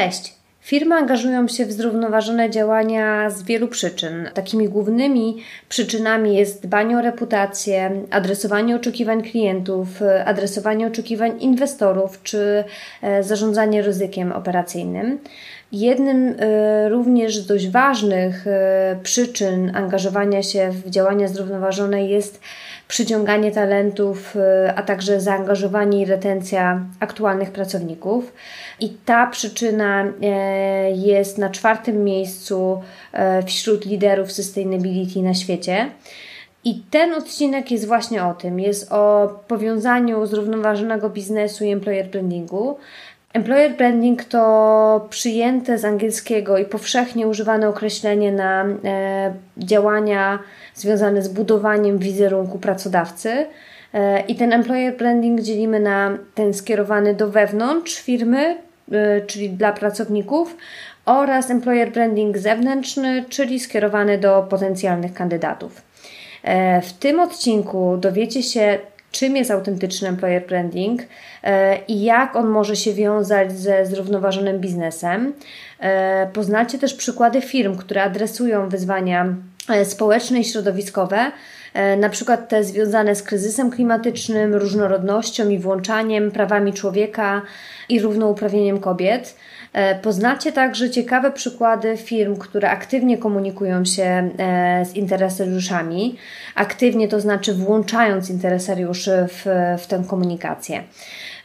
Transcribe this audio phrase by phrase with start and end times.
[0.00, 0.34] Cześć!
[0.60, 4.28] Firmy angażują się w zrównoważone działania z wielu przyczyn.
[4.34, 5.36] Takimi głównymi
[5.68, 9.88] przyczynami jest dbanie o reputację, adresowanie oczekiwań klientów,
[10.24, 12.64] adresowanie oczekiwań inwestorów czy
[13.02, 15.18] e, zarządzanie ryzykiem operacyjnym.
[15.72, 22.40] Jednym e, również z dość ważnych e, przyczyn angażowania się w działania zrównoważone jest
[22.88, 24.36] przyciąganie talentów,
[24.76, 28.32] a także zaangażowanie i retencja aktualnych pracowników.
[28.80, 32.80] I ta przyczyna e, jest na czwartym miejscu
[33.12, 35.90] e, wśród liderów sustainability na świecie.
[36.64, 38.60] I ten odcinek jest właśnie o tym.
[38.60, 42.76] Jest o powiązaniu zrównoważonego biznesu i employer brandingu.
[43.32, 50.38] Employer branding to przyjęte z angielskiego i powszechnie używane określenie na e, działania
[50.74, 53.46] związane z budowaniem wizerunku pracodawcy.
[54.28, 58.56] I ten employer branding dzielimy na ten skierowany do wewnątrz firmy,
[59.26, 60.56] czyli dla pracowników,
[61.04, 65.82] oraz employer branding zewnętrzny, czyli skierowany do potencjalnych kandydatów.
[66.42, 68.78] E, w tym odcinku dowiecie się,
[69.12, 71.02] czym jest autentyczny employer branding
[71.42, 75.32] e, i jak on może się wiązać ze zrównoważonym biznesem.
[75.80, 79.26] E, poznacie też przykłady firm, które adresują wyzwania
[79.84, 81.32] społeczne i środowiskowe,
[81.96, 87.42] na przykład te związane z kryzysem klimatycznym, różnorodnością i włączaniem, prawami człowieka,
[87.90, 89.36] i równouprawnieniem kobiet.
[89.72, 96.16] E, poznacie także ciekawe przykłady firm, które aktywnie komunikują się e, z interesariuszami.
[96.54, 99.46] Aktywnie to znaczy włączając interesariuszy w,
[99.82, 100.82] w tę komunikację.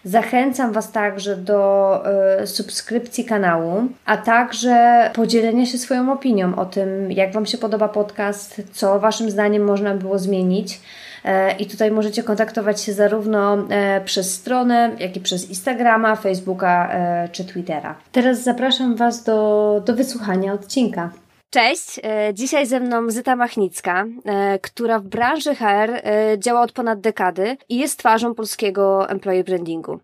[0.06, 2.04] Zachęcam Was także do
[2.44, 7.88] y, subskrypcji kanału, a także podzielenia się swoją opinią o tym, jak Wam się podoba
[7.88, 10.80] podcast, co Waszym zdaniem można było zmienić.
[11.26, 16.90] E, I tutaj możecie kontaktować się zarówno e, przez stronę, jak i przez Instagrama, Facebooka
[16.92, 17.96] e, czy Twittera.
[18.12, 21.10] Teraz zapraszam Was do, do wysłuchania odcinka.
[21.56, 26.02] Cześć, e, dzisiaj ze mną Zyta Machnicka, e, która w branży HR e,
[26.40, 30.00] działa od ponad dekady i jest twarzą polskiego employee brandingu.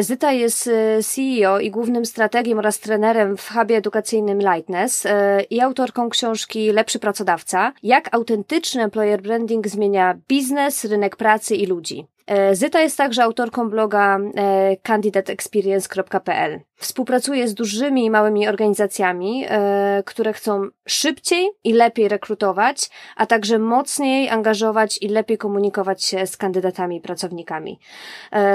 [0.00, 0.70] Zyta jest
[1.14, 5.06] CEO i głównym strategiem oraz trenerem w hubie edukacyjnym Lightness
[5.50, 12.06] i autorką książki Lepszy pracodawca, jak autentyczny employer branding zmienia biznes, rynek pracy i ludzi.
[12.26, 16.60] E, Zyta jest także autorką bloga e, candidateexperience.pl.
[16.76, 23.58] Współpracuje z dużymi i małymi organizacjami, e, które chcą szybciej i lepiej rekrutować, a także
[23.58, 27.78] mocniej angażować i lepiej komunikować się z kandydatami i pracownikami.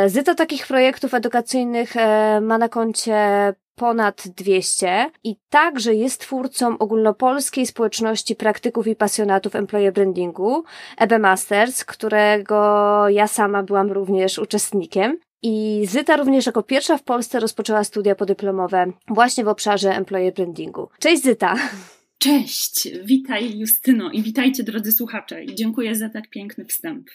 [0.07, 1.93] Zyta takich projektów edukacyjnych
[2.41, 3.15] ma na koncie
[3.79, 10.63] ponad 200 i także jest twórcą ogólnopolskiej społeczności praktyków i pasjonatów employer brandingu,
[10.97, 15.17] EB Masters, którego ja sama byłam również uczestnikiem.
[15.41, 20.89] I Zyta również jako pierwsza w Polsce rozpoczęła studia podyplomowe właśnie w obszarze employer brandingu.
[20.99, 21.55] Cześć Zyta!
[22.17, 27.09] Cześć, witaj Justyno i witajcie drodzy słuchacze dziękuję za tak piękny wstęp.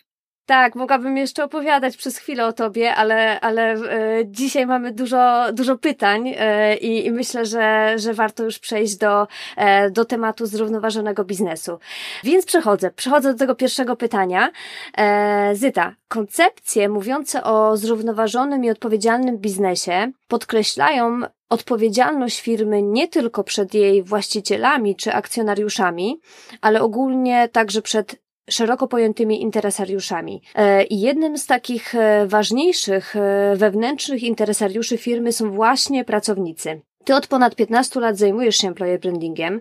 [0.46, 5.78] Tak, mogłabym jeszcze opowiadać przez chwilę o tobie, ale, ale e, dzisiaj mamy dużo, dużo
[5.78, 11.24] pytań e, i, i, myślę, że, że warto już przejść do, e, do tematu zrównoważonego
[11.24, 11.78] biznesu.
[12.24, 14.50] Więc przechodzę, przechodzę do tego pierwszego pytania.
[14.98, 23.74] E, Zyta, koncepcje mówiące o zrównoważonym i odpowiedzialnym biznesie podkreślają odpowiedzialność firmy nie tylko przed
[23.74, 26.20] jej właścicielami czy akcjonariuszami,
[26.60, 30.42] ale ogólnie także przed szeroko pojętymi interesariuszami.
[30.54, 36.80] E, I jednym z takich e, ważniejszych e, wewnętrznych interesariuszy firmy są właśnie pracownicy.
[37.04, 39.60] Ty od ponad 15 lat zajmujesz się employer brandingiem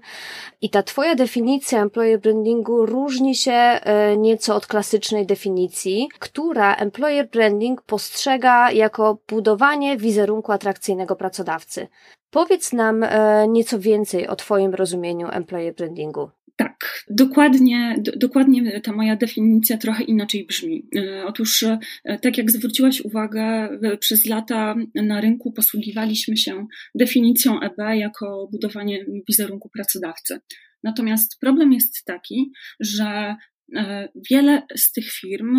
[0.61, 3.79] i ta twoja definicja employer brandingu różni się
[4.17, 11.87] nieco od klasycznej definicji, która employer branding postrzega jako budowanie wizerunku atrakcyjnego pracodawcy.
[12.31, 13.05] Powiedz nam
[13.47, 16.29] nieco więcej o twoim rozumieniu employer brandingu.
[16.55, 20.87] Tak, dokładnie, do, dokładnie ta moja definicja trochę inaczej brzmi.
[20.95, 21.79] E, otóż, e,
[22.19, 23.69] tak jak zwróciłaś uwagę,
[23.99, 30.39] przez lata na rynku posługiwaliśmy się definicją EB jako budowanie wizerunku pracodawcy.
[30.83, 33.35] Natomiast problem jest taki, że
[33.75, 35.55] e, wiele z tych firm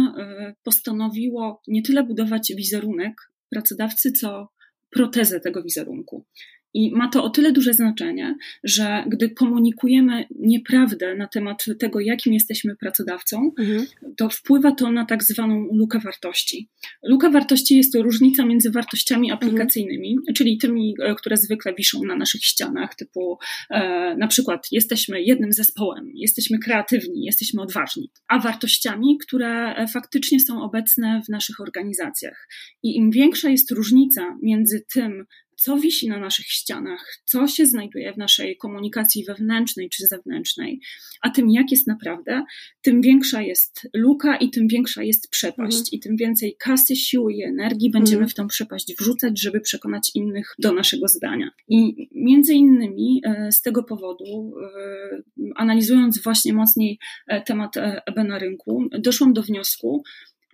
[0.62, 3.14] postanowiło nie tyle budować wizerunek
[3.50, 4.48] pracodawcy, co
[4.90, 6.26] protezę tego wizerunku.
[6.74, 12.32] I ma to o tyle duże znaczenie, że gdy komunikujemy nieprawdę na temat tego, jakim
[12.32, 13.86] jesteśmy pracodawcą, mhm.
[14.16, 16.68] to wpływa to na tak zwaną lukę wartości.
[17.02, 19.50] Luka wartości jest to różnica między wartościami mhm.
[19.50, 20.34] aplikacyjnymi, mhm.
[20.34, 23.38] czyli tymi, e, które zwykle wiszą na naszych ścianach, typu
[23.70, 30.40] e, na przykład jesteśmy jednym zespołem, jesteśmy kreatywni, jesteśmy odważni, a wartościami, które e, faktycznie
[30.40, 32.48] są obecne w naszych organizacjach.
[32.82, 35.24] I im większa jest różnica między tym,
[35.56, 40.80] co wisi na naszych ścianach, co się znajduje w naszej komunikacji wewnętrznej czy zewnętrznej,
[41.20, 42.42] a tym jak jest naprawdę,
[42.82, 45.88] tym większa jest luka i tym większa jest przepaść mhm.
[45.92, 48.30] i tym więcej kasy, siły i energii będziemy mhm.
[48.30, 51.50] w tą przepaść wrzucać, żeby przekonać innych do naszego zdania.
[51.68, 55.22] I między innymi e, z tego powodu, e,
[55.56, 60.02] analizując właśnie mocniej e, temat EB na rynku, doszłam do wniosku,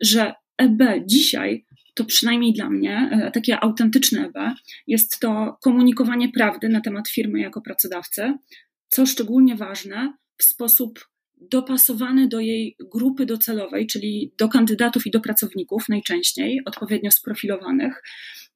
[0.00, 1.64] że EB dzisiaj
[1.94, 4.54] to przynajmniej dla mnie, e, takie autentyczne EB,
[4.86, 8.34] jest to komunikowanie prawdy na temat firmy jako pracodawcy,
[8.88, 11.08] co szczególnie ważne, w sposób
[11.40, 18.02] dopasowany do jej grupy docelowej, czyli do kandydatów i do pracowników najczęściej, odpowiednio sprofilowanych,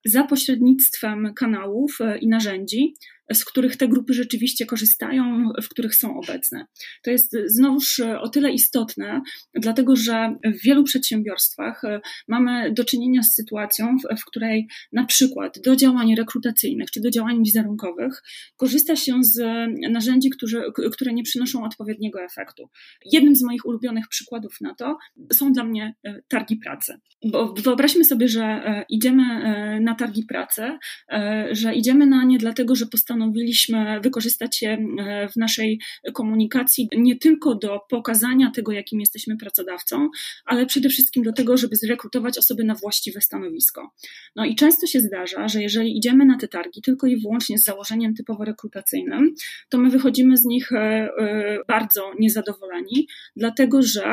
[0.04, 2.94] za pośrednictwem kanałów e, i narzędzi,
[3.32, 6.66] z których te grupy rzeczywiście korzystają, w których są obecne.
[7.02, 9.20] To jest znowuż o tyle istotne,
[9.54, 15.58] dlatego że w wielu przedsiębiorstwach e, mamy do czynienia z sytuacją, w, której na przykład
[15.64, 18.22] do działań rekrutacyjnych czy do działań wizerunkowych
[18.56, 19.42] korzysta się z
[19.90, 20.62] narzędzi, które,
[20.92, 22.68] które nie przynoszą odpowiedniego efektu.
[23.12, 24.98] Jednym z moich ulubionych przykładów na to
[25.32, 27.00] są dla mnie e, targi pracy.
[27.24, 29.24] Bo wyobraźmy sobie, że e, idziemy
[29.80, 30.78] na targi pracy,
[31.50, 35.80] że idziemy na nie dlatego, że postanowiliśmy postanowiliśmy wykorzystać je e, w naszej
[36.12, 40.08] komunikacji nie tylko do pokazania tego, jakim jesteśmy pracodawcą,
[40.44, 43.90] ale przede wszystkim do tego, żeby zrekrutować osoby na właściwe stanowisko.
[44.36, 47.64] No i często się zdarza, że jeżeli idziemy na te targi tylko i wyłącznie z
[47.64, 49.34] założeniem typowo rekrutacyjnym,
[49.68, 54.04] to my wychodzimy z nich e, e, bardzo niezadowoleni, dlatego że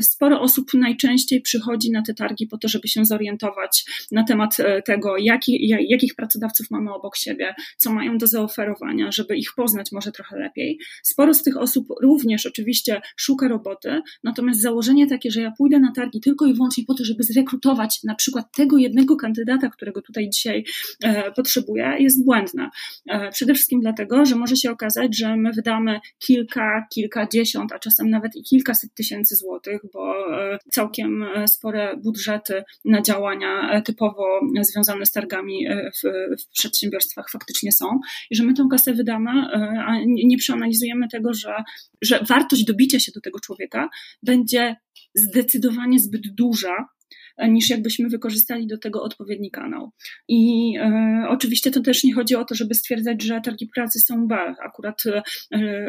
[0.00, 5.16] sporo osób najczęściej przychodzi na te targi po to, żeby się zorientować na temat tego,
[5.18, 10.38] jaki, jakich pracodawców mamy obok siebie, co mają do zaoferowania, żeby ich poznać może trochę
[10.38, 10.78] lepiej.
[11.02, 15.92] Sporo z tych osób również oczywiście szuka roboty, natomiast założenie takie, że ja pójdę na
[15.92, 20.30] targi tylko i wyłącznie po to, żeby zrekrutować na przykład tego jednego kandydata, którego tutaj
[20.30, 20.64] dzisiaj
[21.02, 22.70] e, potrzebuję, jest błędne.
[23.08, 28.10] E, przede wszystkim dlatego, że może się okazać, że my wydamy kilka, kilkadziesiąt, a czasem
[28.10, 34.40] nawet i kilkaset tysięcy złotych, bo e, całkiem e, spore budżety na działania e, typowo
[34.60, 36.02] związane z targami e, w,
[36.42, 37.83] w przedsiębiorstwach faktycznie są
[38.30, 41.54] i że my tę kasę wydamy, e, a nie przeanalizujemy tego, że,
[42.02, 43.88] że wartość dobicia się do tego człowieka
[44.22, 44.76] będzie
[45.14, 46.88] zdecydowanie zbyt duża,
[47.36, 49.90] e, niż jakbyśmy wykorzystali do tego odpowiedni kanał.
[50.28, 54.26] I e, oczywiście to też nie chodzi o to, żeby stwierdzać, że targi pracy są
[54.26, 54.54] B.
[54.64, 55.22] Akurat e,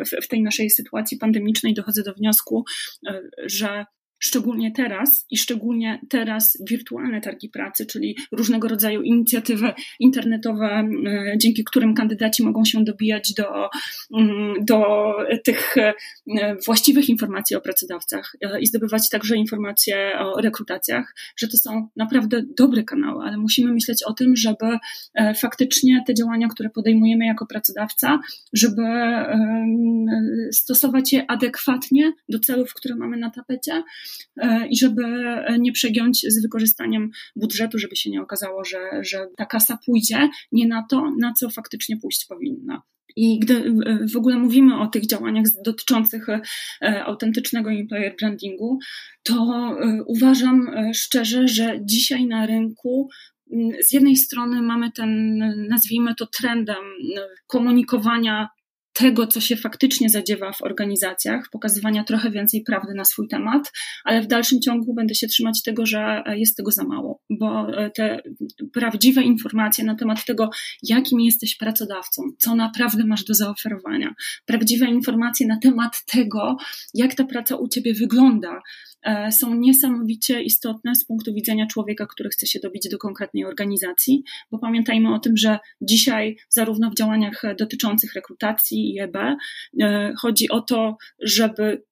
[0.06, 2.66] w, w tej naszej sytuacji pandemicznej dochodzę do wniosku,
[3.08, 3.86] e, że
[4.26, 11.64] szczególnie teraz i szczególnie teraz wirtualne targi pracy, czyli różnego rodzaju inicjatywy internetowe, e, dzięki
[11.64, 13.70] którym kandydaci mogą się dobijać do,
[14.14, 14.86] mm, do
[15.44, 15.94] tych e,
[16.66, 22.44] właściwych informacji o pracodawcach e, i zdobywać także informacje o rekrutacjach, że to są naprawdę
[22.58, 24.78] dobre kanały, ale musimy myśleć o tym, żeby
[25.42, 28.20] faktycznie te działania, które podejmujemy jako pracodawca,
[28.54, 28.82] żeby
[30.52, 33.84] stosować je adekwatnie do celów, które mamy na tapecie,
[34.70, 35.04] i żeby
[35.60, 40.68] nie przegiąć z wykorzystaniem budżetu, żeby się nie okazało, że, że ta kasa pójdzie nie
[40.68, 42.82] na to, na co faktycznie pójść powinna.
[43.16, 43.76] I gdy
[44.14, 46.42] w ogóle mówimy o tych działaniach dotyczących e,
[47.04, 48.80] autentycznego employer brandingu,
[49.24, 53.10] to e, uważam szczerze, że dzisiaj na rynku
[53.80, 55.38] z jednej strony mamy ten,
[55.70, 56.84] nazwijmy to trendem
[57.48, 58.50] komunikowania
[58.96, 63.72] tego, co się faktycznie zadziewa w organizacjach, pokazywania trochę więcej prawdy na swój temat,
[64.04, 67.90] ale w dalszym ciągu będę się trzymać tego, że jest tego za mało, bo e,
[67.90, 68.22] te
[68.74, 70.50] prawdziwe informacje na temat tego,
[70.84, 74.14] jakim jesteś pracodawcą, co naprawdę masz do zaoferowania,
[74.46, 76.58] prawdziwe informacje na temat tego,
[76.94, 78.62] jak ta praca u ciebie wygląda,
[78.95, 78.95] E,
[79.32, 84.60] są niesamowicie istotne z punktu widzenia człowieka, który chce się dobić do konkretnej organizacji, bo
[84.60, 90.62] pamiętajmy o tym, że dzisiaj zarówno w działaniach dotyczących rekrutacji i EB e, chodzi o
[90.62, 91.84] to, żeby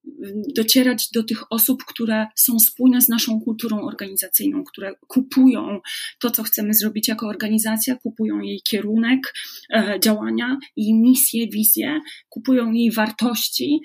[0.56, 5.80] docierać do tych osób, które są spójne z naszą kulturą organizacyjną, które kupują
[6.20, 9.34] to, co chcemy zrobić jako organizacja, kupują jej kierunek
[9.74, 13.82] e, działania, jej misję, wizję, kupują jej wartości,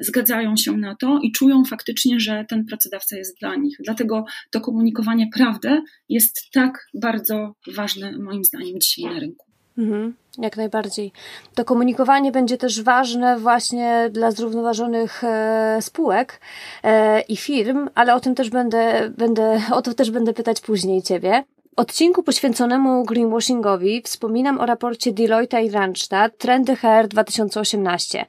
[0.00, 3.76] zgadzają się na to i czują faktycznie, że ten pracodawca jest dla nich.
[3.84, 9.48] Dlatego to komunikowanie prawdy jest tak bardzo ważne, moim zdaniem, dzisiaj na rynku.
[9.78, 11.12] Mhm, jak najbardziej.
[11.54, 16.40] To komunikowanie będzie też ważne właśnie dla zrównoważonych e, spółek
[16.82, 21.02] e, i firm, ale o tym też będę, będę, o to też będę pytać później
[21.02, 21.44] Ciebie
[21.78, 28.26] odcinku poświęconemu greenwashingowi wspominam o raporcie Deloitte i Randstad Trendy HR 2018.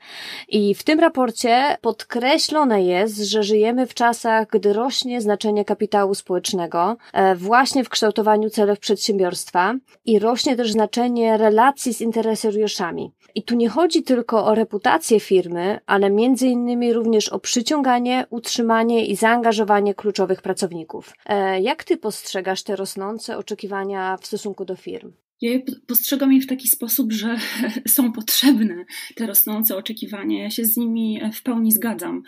[0.49, 6.97] I w tym raporcie podkreślone jest, że żyjemy w czasach, gdy rośnie znaczenie kapitału społecznego
[7.13, 9.75] e, właśnie w kształtowaniu celów przedsiębiorstwa
[10.05, 13.11] i rośnie też znaczenie relacji z interesariuszami.
[13.35, 19.05] I tu nie chodzi tylko o reputację firmy, ale między innymi również o przyciąganie, utrzymanie
[19.05, 21.13] i zaangażowanie kluczowych pracowników.
[21.25, 25.11] E, jak ty postrzegasz te rosnące oczekiwania w stosunku do firm?
[25.41, 27.37] Ja je postrzegam je w taki sposób, że
[27.87, 30.43] są potrzebne te rosnące oczekiwania.
[30.43, 32.23] Ja się z nimi w pełni zgadzam.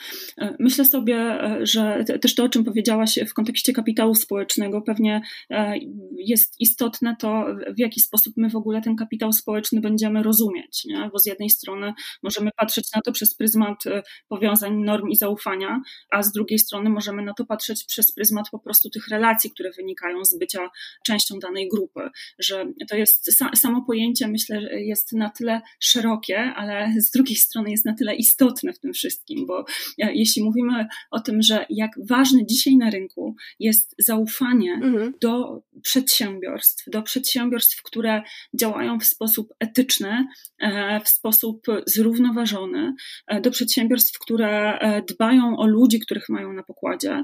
[0.60, 5.74] Myślę sobie, że też to, o czym powiedziałaś w kontekście kapitału społecznego, pewnie e,
[6.18, 10.86] jest istotne to, w jaki sposób my w ogóle ten kapitał społeczny będziemy rozumieć.
[10.86, 11.10] Nie?
[11.14, 15.82] Bo z jednej strony możemy patrzeć na to przez pryzmat e, powiązań, norm i zaufania,
[16.12, 19.72] a z drugiej strony możemy na to patrzeć przez pryzmat po prostu tych relacji, które
[19.78, 20.70] wynikają z bycia
[21.06, 22.10] częścią danej grupy.
[22.40, 27.86] Że to jest samo pojęcie, myślę, jest na tyle szerokie, ale z drugiej strony jest
[27.86, 29.66] na tyle istotne w tym wszystkim, bo
[30.04, 35.14] e, jeśli mówimy o tym, że jak ważne dzisiaj na rynku jest zaufanie mhm.
[35.22, 38.22] do przedsiębiorstw, do przedsiębiorstw, które
[38.60, 40.28] działają w sposób etyczny,
[40.60, 42.94] e, w sposób zrównoważony,
[43.28, 44.80] e, do przedsiębiorstw, które
[45.10, 47.24] dbają o ludzi, których mają na pokładzie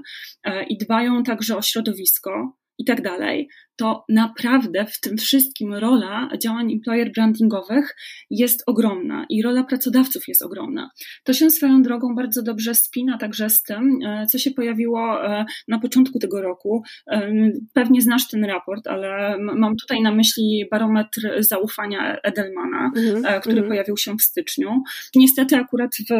[0.70, 6.74] i dbają także o środowisko i tak dalej, to naprawdę w tym wszystkim rola działań
[6.74, 7.96] employer brandingowych
[8.30, 10.90] jest ogromna i rola pracodawców jest ogromna.
[11.24, 15.46] To się swoją drogą bardzo dobrze spina także z tym, e, co się pojawiło e,
[15.68, 16.84] na początku tego roku.
[17.12, 17.32] E,
[17.74, 23.42] pewnie znasz ten raport, ale mam tutaj na myśli barometr zaufania Edelmana, mm-hmm.
[23.42, 23.68] który mm-hmm.
[23.68, 24.84] pojawił się w styczniu.
[25.16, 26.14] Niestety akurat w,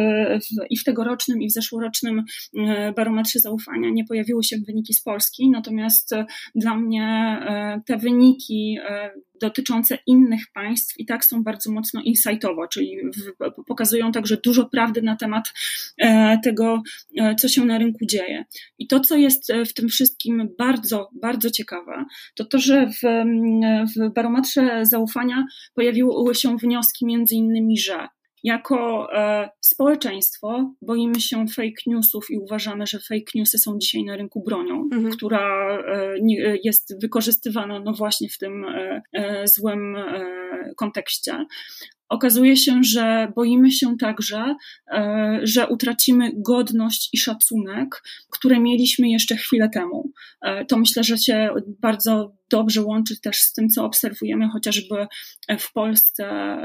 [0.44, 2.24] w, i w tegorocznym, i w zeszłorocznym
[2.96, 6.14] barometrze zaufania nie pojawiły się wyniki z Polski, natomiast
[6.54, 7.38] dla mnie
[7.86, 12.96] te wyniki e, dotyczące innych państw i tak są bardzo mocno insightowo, czyli
[13.66, 15.52] pokazują także dużo prawdy na temat
[15.98, 16.82] e, tego,
[17.38, 18.44] co się na rynku dzieje.
[18.78, 23.24] I to, co jest w tym wszystkim bardzo, bardzo ciekawe, to to, że w,
[23.96, 28.08] w barometrze zaufania pojawiły się wnioski między innymi, że
[28.44, 34.16] jako e, społeczeństwo boimy się fake newsów i uważamy, że fake newsy są dzisiaj na
[34.16, 35.10] rynku bronią, mhm.
[35.10, 36.14] która e,
[36.64, 38.64] jest wykorzystywana no właśnie w tym
[39.14, 39.96] e, złym
[40.76, 41.46] kontekście.
[42.08, 44.54] Okazuje się, że boimy się także,
[45.42, 50.10] że utracimy godność i szacunek, które mieliśmy jeszcze chwilę temu.
[50.68, 55.06] To myślę, że się bardzo dobrze łączy też z tym, co obserwujemy chociażby
[55.58, 56.24] w Polsce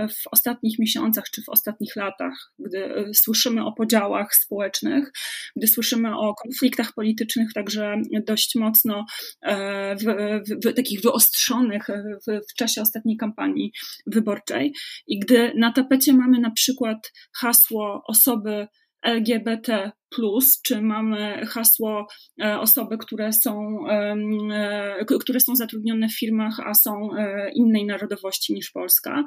[0.09, 5.11] w ostatnich miesiącach czy w ostatnich latach, gdy e, słyszymy o podziałach społecznych,
[5.55, 7.95] gdy słyszymy o konfliktach politycznych, także
[8.27, 9.05] dość mocno
[9.41, 11.87] e, w, w, w takich wyostrzonych
[12.27, 13.71] w, w czasie ostatniej kampanii
[14.07, 14.73] wyborczej.
[15.07, 18.67] I gdy na tapecie mamy na przykład hasło osoby
[19.03, 19.91] LGBT,
[20.63, 22.07] czy mamy hasło
[22.41, 23.77] e, osoby, które są,
[24.51, 29.23] e, które są zatrudnione w firmach, a są e, innej narodowości niż Polska,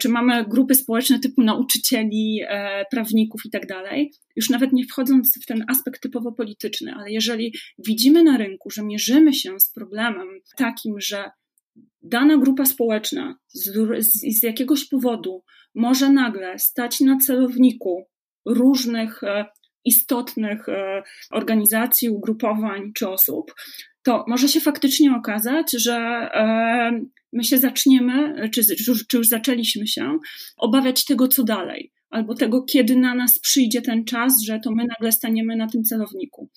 [0.00, 2.40] czy mamy grupy społeczne typu nauczycieli,
[2.90, 3.64] prawników i tak.
[4.36, 8.82] Już nawet nie wchodząc w ten aspekt typowo polityczny, ale jeżeli widzimy na rynku, że
[8.82, 11.30] mierzymy się z problemem takim, że
[12.02, 15.42] dana grupa społeczna z, z, z jakiegoś powodu
[15.74, 18.06] może nagle stać na celowniku
[18.46, 19.44] różnych e,
[19.84, 23.54] istotnych e, organizacji, ugrupowań czy osób,
[24.02, 27.00] to może się faktycznie okazać, że e,
[27.32, 28.62] my się zaczniemy, czy,
[29.08, 30.18] czy już zaczęliśmy się,
[30.56, 34.84] obawiać tego, co dalej albo tego, kiedy na nas przyjdzie ten czas, że to my
[34.86, 36.50] nagle staniemy na tym celowniku.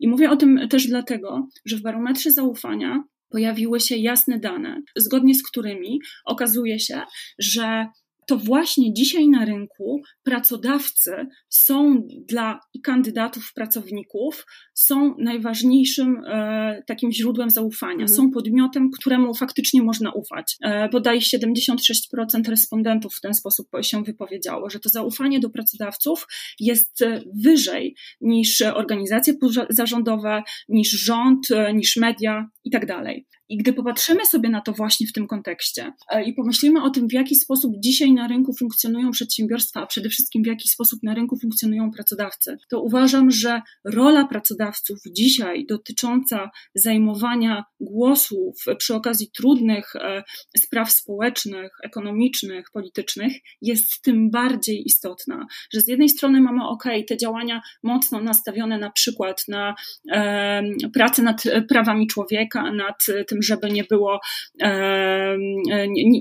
[0.00, 5.34] I mówię o tym też dlatego, że w barometrze zaufania pojawiły się jasne dane, zgodnie
[5.34, 7.00] z którymi okazuje się,
[7.38, 7.86] że
[8.26, 11.10] to właśnie dzisiaj na rynku pracodawcy
[11.48, 17.92] są dla kandydatów, pracowników, są najważniejszym e, takim źródłem zaufania.
[17.92, 18.08] Mhm.
[18.08, 20.56] Są podmiotem, któremu faktycznie można ufać.
[20.62, 26.26] E, bodaj 76% respondentów w ten sposób się wypowiedziało, że to zaufanie do pracodawców
[26.60, 29.34] jest e, wyżej niż organizacje
[29.70, 33.26] zarządowe, niż rząd, e, niż media i tak dalej.
[33.48, 37.08] I gdy popatrzymy sobie na to właśnie w tym kontekście e, i pomyślimy o tym,
[37.08, 41.14] w jaki sposób dzisiaj na rynku funkcjonują przedsiębiorstwa, a przede wszystkim w jaki sposób na
[41.14, 49.96] rynku funkcjonują pracodawcy, to uważam, że rola pracodawców dzisiaj dotycząca zajmowania głosów przy okazji trudnych
[49.96, 50.22] e,
[50.56, 57.16] spraw społecznych, ekonomicznych, politycznych jest tym bardziej istotna, że z jednej strony mamy ok, te
[57.16, 59.74] działania mocno nastawione na przykład na
[60.12, 64.20] e, pracę nad prawami człowieka, nad tym, żeby nie było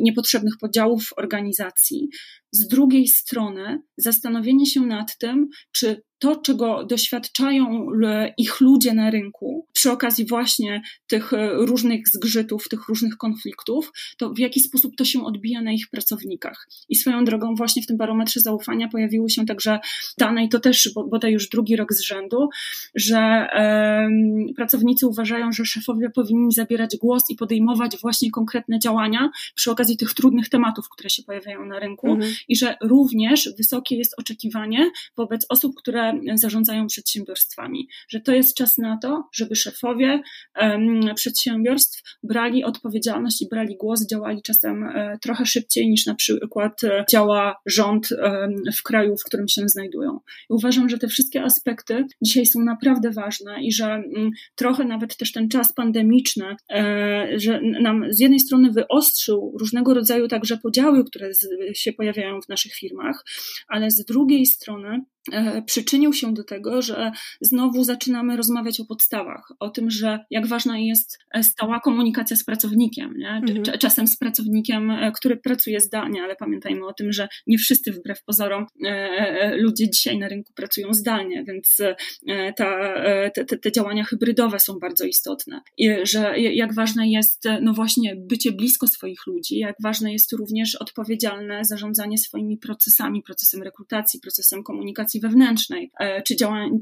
[0.02, 2.10] niepotrzebnych podziałów w organizacji.
[2.52, 7.88] Z drugiej strony zastanowienie się nad tym, czy to, czego doświadczają
[8.38, 14.30] ich ludzie na rynku, przy okazji właśnie tych e, różnych zgrzytów, tych różnych konfliktów, to
[14.30, 16.68] w jaki sposób to się odbija na ich pracownikach.
[16.90, 19.80] I swoją drogą, właśnie w tym barometrze zaufania pojawiły się także
[20.18, 22.50] dane, i to też bodaj już drugi rok z rzędu,
[22.96, 29.72] że um, pracownicy uważają, że szefowie powinni zabierać głos i podejmować właśnie konkretne działania przy
[29.72, 32.34] okazji tych trudnych tematów, które się pojawiają na rynku, mhm.
[32.48, 38.78] i że również wysokie jest oczekiwanie wobec osób, które zarządzają przedsiębiorstwami, że to jest czas
[38.78, 40.22] na to, żeby szefowie
[41.16, 47.06] przedsiębiorstw brali odpowiedzialność i brali głos, działali czasem e, trochę szybciej niż na przykład e,
[47.12, 48.10] działa rząd
[48.78, 50.20] w kraju, w którym się znajdują.
[50.50, 55.18] I uważam, że te wszystkie aspekty dzisiaj są naprawdę ważne i że mm, trochę nawet
[55.18, 61.06] też ten czas pandemiczny, e, że nam z jednej strony wyostrzył różnego rodzaju także podziały,
[61.06, 61.30] które
[61.74, 63.24] się pojawiają w naszych firmach,
[63.68, 65.02] ale z drugiej strony
[65.66, 67.12] przyczynił się do tego, że
[67.42, 72.44] znowu zaczynamy rozmawiać o podstawach, o tym, że jak ważna jest e, stała komunikacja z
[72.44, 73.30] pracownikiem, nie?
[73.30, 73.64] Mhm.
[73.80, 78.24] czasem z pracownikiem, e, który pracuje zdalnie, ale pamiętajmy o tym, że nie wszyscy wbrew
[78.24, 78.66] pozorom
[79.58, 81.78] ludzie dzisiaj na rynku pracują zdalnie, więc
[82.56, 82.94] ta,
[83.34, 85.62] te, te działania hybrydowe są bardzo istotne.
[85.78, 90.76] I że jak ważne jest, no właśnie, bycie blisko swoich ludzi, jak ważne jest również
[90.76, 96.36] odpowiedzialne zarządzanie swoimi procesami, procesem rekrutacji, procesem komunikacji komunikacji wewnętrznej, e, czy,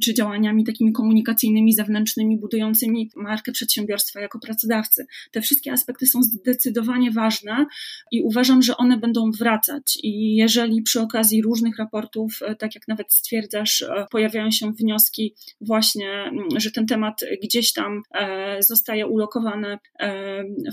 [0.04, 5.06] czy działaniami takimi komunikacyjnymi, zewnętrznymi, budującymi markę przedsiębiorstwa jako pracodawcy.
[5.32, 7.66] Te wszystkie aspekty są zdecydowanie ważne
[8.12, 9.98] i uważam, że one będą wracać.
[10.04, 15.36] I jeżeli przy okazji różnych raportów, e, tak jak nawet stwierdzasz, e, pojawiają się wnioski
[15.62, 18.02] właśnie, że ten temat gdzieś tam
[18.60, 19.78] zostaje ulokowany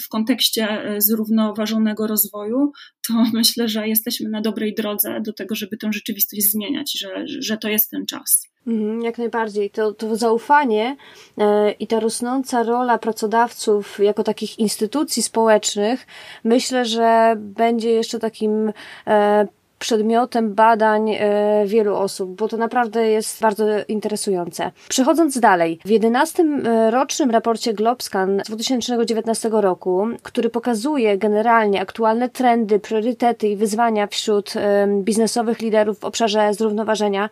[0.02, 0.68] w kontekście
[0.98, 2.72] zrównoważonego rozwoju,
[3.08, 7.56] to myślę, że jesteśmy na dobrej drodze do tego, żeby tę rzeczywistość zmieniać, że, że
[7.56, 8.48] to jest ten czas.
[8.66, 9.70] Mhm, jak najbardziej.
[9.70, 10.96] To, to zaufanie
[11.38, 16.06] e, i ta rosnąca rola pracodawców jako takich instytucji społecznych,
[16.44, 18.72] myślę, że będzie jeszcze takim
[19.06, 24.70] e, przedmiotem badań e, wielu osób, bo to naprawdę jest bardzo interesujące.
[24.88, 32.28] Przechodząc dalej, w 11 e, rocznym raporcie Globscan z 2019 roku, który pokazuje generalnie aktualne
[32.28, 37.28] trendy, priorytety i wyzwania wśród e, biznesowych liderów w obszarze zrównoważenia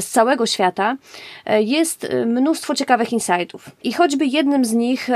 [0.00, 0.96] z całego świata,
[1.58, 3.70] jest mnóstwo ciekawych insightów.
[3.82, 5.08] I choćby jednym z nich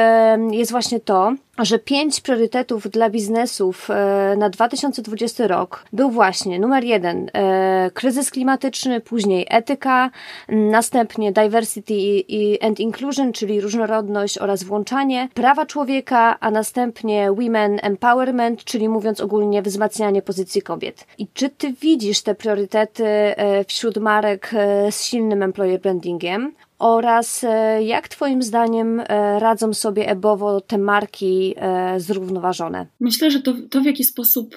[0.50, 1.32] jest właśnie to,
[1.64, 8.30] że pięć priorytetów dla biznesów e, na 2020 rok był właśnie numer jeden e, kryzys
[8.30, 10.10] klimatyczny, później etyka,
[10.48, 12.24] następnie diversity
[12.60, 19.62] and inclusion, czyli różnorodność oraz włączanie, prawa człowieka, a następnie women empowerment, czyli mówiąc ogólnie
[19.62, 21.06] wzmacnianie pozycji kobiet.
[21.18, 24.50] I czy ty widzisz te priorytety e, wśród marek
[24.90, 26.52] z silnym employer brandingiem?
[26.80, 29.04] Oraz e, jak Twoim zdaniem e,
[29.40, 32.86] radzą sobie ebowo te marki e, zrównoważone?
[33.00, 34.56] Myślę, że to, to w jaki sposób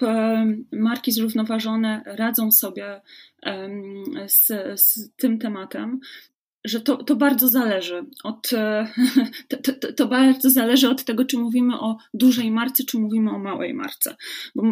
[0.72, 3.02] marki zrównoważone radzą sobie
[4.28, 4.48] z,
[4.82, 6.00] z tym tematem,
[6.66, 8.50] że to, to bardzo zależy od,
[9.50, 13.40] to, to, to, bardzo zależy od tego, czy mówimy o dużej marce, czy mówimy o
[13.40, 14.16] małej marce.
[14.56, 14.64] Bo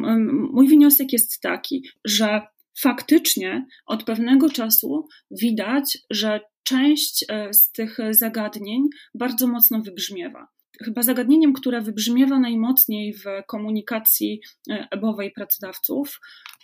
[0.51, 2.41] mój wniosek jest taki, że
[2.79, 8.83] faktycznie od pewnego czasu widać, że część e, z tych zagadnień
[9.15, 10.47] bardzo mocno wybrzmiewa.
[10.85, 16.19] Chyba zagadnieniem, które wybrzmiewa najmocniej w komunikacji e, ebowej pracodawców,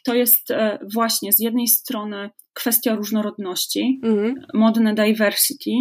[0.05, 4.35] to jest e, właśnie z jednej strony kwestia różnorodności, mhm.
[4.53, 5.71] modne diversity,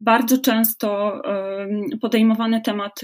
[0.00, 1.20] bardzo często
[2.00, 3.00] podejmowany temat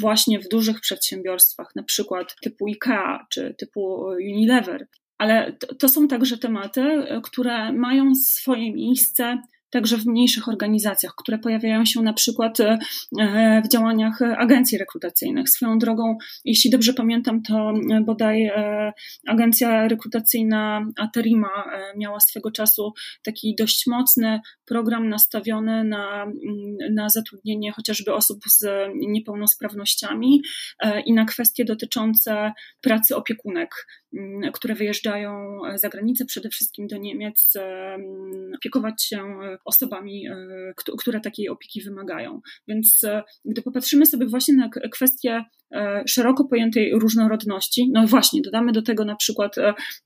[0.00, 4.86] właśnie w dużych przedsiębiorstwach, na przykład typu IKEA czy typu Unilever.
[5.18, 9.38] Ale to, to są także tematy, które mają swoje miejsce
[9.74, 12.58] także w mniejszych organizacjach, które pojawiają się na przykład
[13.64, 15.48] w działaniach agencji rekrutacyjnych.
[15.48, 17.72] Swoją drogą, jeśli dobrze pamiętam, to
[18.06, 18.50] bodaj
[19.26, 21.64] agencja rekrutacyjna Aterima
[21.96, 22.92] miała swego czasu
[23.24, 30.42] taki dość mocny program nastawiony na, mm, na zatrudnienie chociażby osób z niepełnosprawnościami
[31.06, 33.86] i na kwestie dotyczące pracy opiekunek
[34.52, 37.96] które wyjeżdżają e, za granicę, przede wszystkim do Niemiec, e,
[38.56, 40.26] opiekować się e, osobami,
[40.98, 42.40] które takiej opieki wymagają.
[42.68, 43.00] Więc
[43.44, 45.44] gdy popatrzymy sobie właśnie na kwestię
[46.06, 49.54] szeroko pojętej różnorodności, no właśnie, dodamy do tego na przykład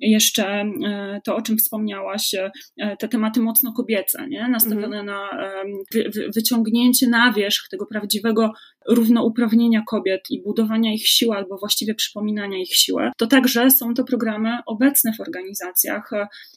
[0.01, 0.65] jeszcze
[1.25, 2.35] to, o czym wspomniałaś,
[2.99, 4.49] te tematy mocno kobiece, nie?
[4.49, 5.07] nastawione mhm.
[5.07, 5.31] na
[6.35, 8.53] wyciągnięcie na wierzch tego prawdziwego
[8.89, 14.05] równouprawnienia kobiet i budowania ich siły, albo właściwie przypominania ich siły, to także są to
[14.05, 16.11] programy obecne w organizacjach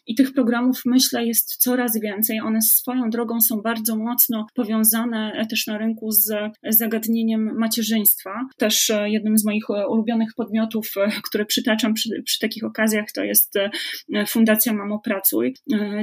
[0.08, 2.42] i tych programów myślę jest coraz więcej.
[2.42, 6.34] One swoją drogą są bardzo mocno powiązane też na rynku z
[6.70, 8.30] zagadnieniem macierzyństwa.
[8.58, 10.92] Też jednym z moich ulubionych podmiotów,
[11.24, 13.54] które przytaczam przy, przy takich okazjach, to jest
[14.28, 15.56] Fundacja Mamo Pracuj.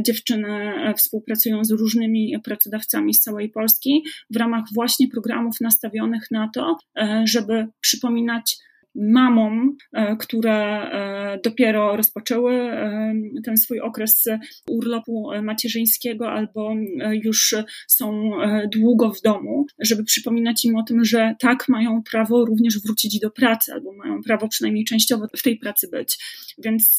[0.02, 6.76] Dziewczyny współpracują z różnymi pracodawcami z całej Polski w ramach właśnie programów nastawionych na to,
[7.24, 8.56] żeby przypominać
[8.98, 14.24] mamom, e, które e, dopiero rozpoczęły e, ten swój okres
[14.70, 16.74] urlopu macierzyńskiego albo
[17.12, 17.54] już
[17.86, 18.30] są
[18.72, 23.30] długo w domu, żeby przypominać im o tym, że tak mają prawo również wrócić do
[23.30, 26.18] pracy albo mają prawo przynajmniej częściowo w tej pracy być.
[26.58, 26.98] Więc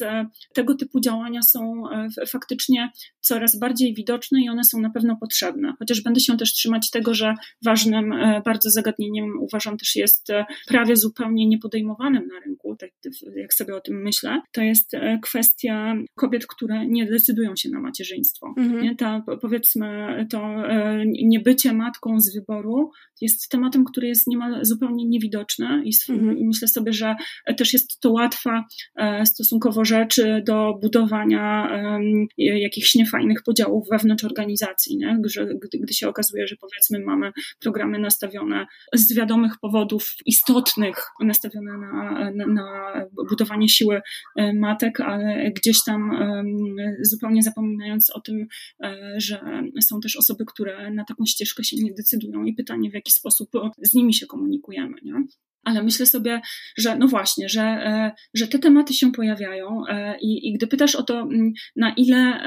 [0.53, 1.83] tego typu działania są
[2.27, 5.73] faktycznie coraz bardziej widoczne i one są na pewno potrzebne.
[5.79, 7.33] Chociaż będę się też trzymać tego, że
[7.65, 8.13] ważnym
[8.45, 10.27] bardzo zagadnieniem uważam też jest
[10.67, 12.89] prawie zupełnie niepodejmowane na rynku, tak
[13.36, 17.80] jak sobie o tym myślę, to jest e, kwestia kobiet, które nie decydują się na
[17.80, 18.54] macierzyństwo.
[18.58, 18.84] Mhm.
[18.84, 18.95] Nie?
[18.95, 19.88] Ta, powiedzmy,
[20.30, 26.38] to e, niebycie matką z wyboru jest tematem, który jest niemal zupełnie niewidoczny i, mhm.
[26.47, 27.15] myślę sobie, że
[27.58, 31.69] też jest to łatwa e, stosunkowo rzecz do budowania
[32.38, 35.19] jakichś niefajnych podziałów wewnątrz organizacji, nie?
[35.25, 41.78] Że, gdy, gdy się okazuje, że powiedzmy mamy programy nastawione z wiadomych powodów istotnych, nastawione
[41.79, 42.93] na, na, na
[43.29, 44.01] budowanie siły
[44.35, 46.11] e, matek, ale gdzieś tam
[47.01, 48.47] zupełnie zapominając o tym,
[48.83, 49.41] e, że
[49.81, 53.49] są też osoby, które na taką ścieżkę się nie decydują i pytanie, w jaki sposób
[53.81, 54.95] z nimi się komunikujemy.
[55.03, 55.13] Nie?
[55.63, 56.41] Ale myślę sobie,
[56.77, 59.83] że no właśnie, że, e, że te tematy się pojawiają
[60.21, 61.27] i, i gdy pytasz o to,
[61.75, 62.39] na ile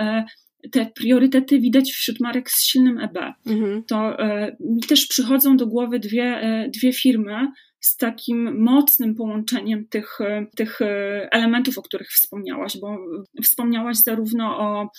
[0.73, 3.85] te priorytety widać wśród marek z silnym EB, mhm.
[3.85, 4.16] to
[4.61, 6.40] mi też przychodzą do głowy dwie,
[6.75, 7.47] dwie firmy,
[7.85, 10.18] z takim mocnym połączeniem tych,
[10.57, 10.79] tych
[11.31, 12.99] elementów, o których wspomniałaś, bo
[13.42, 14.90] wspomniałaś zarówno o,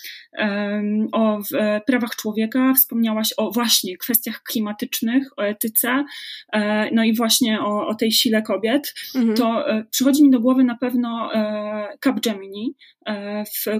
[1.12, 1.40] o
[1.86, 6.04] prawach człowieka, wspomniałaś o właśnie kwestiach klimatycznych, o etyce,
[6.52, 9.36] e, no i właśnie o, o tej sile kobiet, mhm.
[9.36, 12.74] to e, przychodzi mi do głowy na pewno e, Capgemini,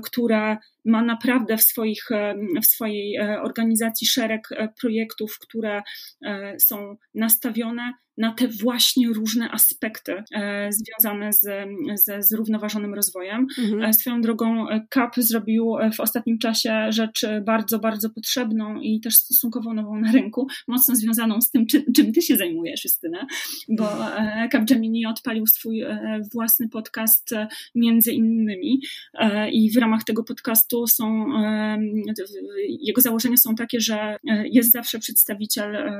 [0.04, 2.08] która ma naprawdę w, swoich,
[2.62, 4.48] w swojej organizacji szereg
[4.80, 5.82] projektów, które
[6.58, 13.46] są nastawione na te właśnie różne aspekty e, związane z, z zrównoważonym rozwojem.
[13.58, 13.82] Mhm.
[13.82, 19.74] E, swoją drogą CAP zrobił w ostatnim czasie rzecz bardzo, bardzo potrzebną i też stosunkowo
[19.74, 23.26] nową na rynku, mocno związaną z tym, czy, czym ty się zajmujesz, Justyna,
[23.68, 25.84] bo e, Capgemini odpalił swój
[26.32, 27.30] własny podcast
[27.74, 28.80] między innymi
[29.52, 31.26] i w ramach tego podcastu są,
[32.80, 35.90] jego założenia są takie, że jest zawsze przedstawiciel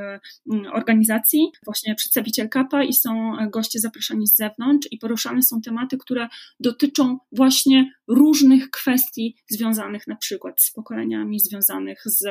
[0.73, 6.29] organizacji, właśnie przedstawiciel KAPA i są goście zapraszani z zewnątrz i poruszane są tematy, które
[6.61, 12.25] dotyczą właśnie różnych kwestii związanych na przykład z pokoleniami, związanych z,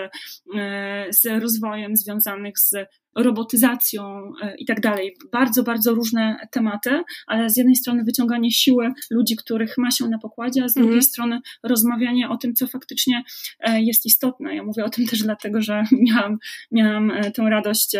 [0.55, 2.73] e, z rozwojem, związanych z
[3.15, 5.15] robotyzacją e, i tak dalej.
[5.31, 10.17] Bardzo, bardzo różne tematy, ale z jednej strony wyciąganie siły ludzi, których ma się na
[10.17, 11.03] pokładzie, a z drugiej mm.
[11.03, 13.23] strony rozmawianie o tym, co faktycznie
[13.59, 14.55] e, jest istotne.
[14.55, 16.37] Ja mówię o tym też dlatego, że miałam,
[16.71, 17.95] miałam tę radość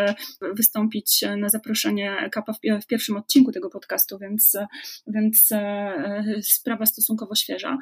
[0.55, 4.57] wystąpić na zaproszenie Kapa w pierwszym odcinku tego podcastu, więc,
[5.07, 5.49] więc
[6.41, 7.77] sprawa stosunkowo świeża.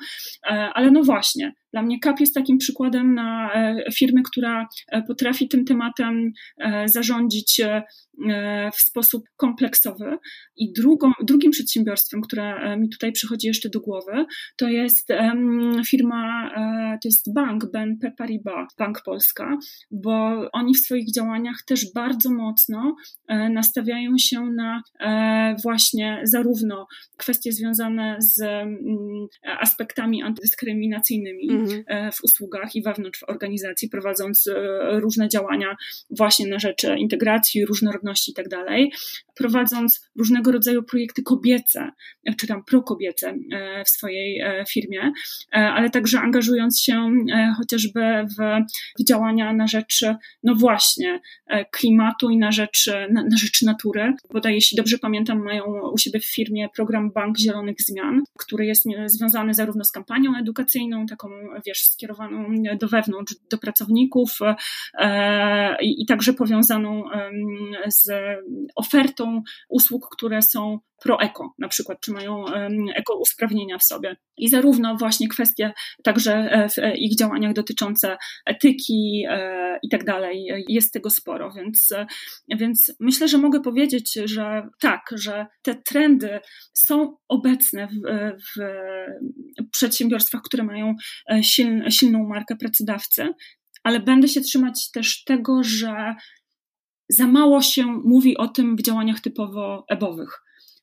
[0.74, 3.52] Ale no właśnie, dla mnie KAP jest takim przykładem na
[3.94, 4.68] firmy, która
[5.08, 6.32] potrafi tym tematem
[6.86, 7.62] zarządzać sądzić
[8.74, 10.18] w sposób kompleksowy.
[10.56, 14.26] I drugą, drugim przedsiębiorstwem, które mi tutaj przychodzi jeszcze do głowy,
[14.58, 15.08] to jest
[15.88, 16.52] firma,
[17.04, 19.58] to jest bank BNP Paribas, Bank Polska,
[19.92, 22.96] bo oni w swoich działaniach też bardzo mocno
[23.50, 24.82] nastawiają się na
[25.64, 28.44] właśnie zarówno kwestie związane z
[29.60, 32.12] aspektami antydyskryminacyjnymi mhm.
[32.12, 34.50] w usługach i wewnątrz organizacji, prowadząc
[34.92, 35.76] różne działania
[36.10, 38.68] właśnie na rzecz integracji, różnorodności itd., tak
[39.36, 41.92] prowadząc różnego rodzaju projekty kobiece,
[42.38, 43.36] czy tam prokobiece
[43.86, 45.12] w swojej firmie,
[45.52, 47.12] ale także angażując się
[47.58, 48.62] chociażby w,
[49.04, 50.06] działania na rzecz,
[50.44, 51.20] no właśnie,
[51.72, 54.14] klimatu i na rzecz, na, na rzecz natury.
[54.34, 55.64] Bodaj, jeśli dobrze pamiętam, mają
[55.94, 61.06] u siebie w firmie program Bank Zielonych Zmian, który jest związany zarówno z kampanią edukacyjną,
[61.06, 61.30] taką,
[61.66, 62.46] wiesz, skierowaną
[62.80, 64.40] do wewnątrz, do pracowników
[64.94, 67.04] e, i także powiązaną
[67.88, 68.12] z
[68.76, 69.31] ofertą
[69.70, 72.46] usług, które są pro-eko, na przykład, czy mają
[72.96, 74.16] eko usprawnienia w sobie.
[74.38, 80.04] I zarówno właśnie kwestie także e, w e, ich działaniach dotyczące etyki e, i tak
[80.04, 81.90] dalej, jest tego sporo, więc,
[82.58, 86.40] więc myślę, że mogę powiedzieć, że tak, że te trendy
[86.74, 88.60] są obecne w, w
[89.72, 90.96] przedsiębiorstwach, które mają
[91.90, 93.34] silną markę pracodawcy,
[93.84, 96.16] ale będę się trzymać też tego, że
[97.12, 100.42] za mało się mówi o tym w działaniach typowo ebowych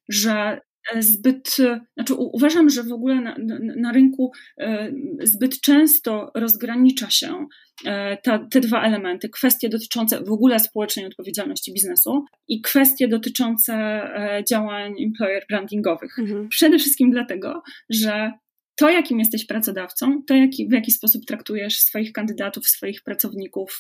[0.09, 0.61] że
[0.95, 1.57] e, zbyt,
[1.95, 7.47] znaczy uważam, że w ogóle na, na, na rynku e, zbyt często rozgranicza się
[7.87, 14.03] e, ta, te dwa elementy, kwestie dotyczące w ogóle społecznej odpowiedzialności biznesu i kwestie dotyczące
[14.49, 16.19] działań employer brandingowych.
[16.19, 16.49] Mhm.
[16.49, 18.33] Przede wszystkim dlatego, że
[18.79, 23.79] to, jakim jesteś pracodawcą, to jaki, w jaki sposób traktujesz swoich kandydatów, swoich pracowników,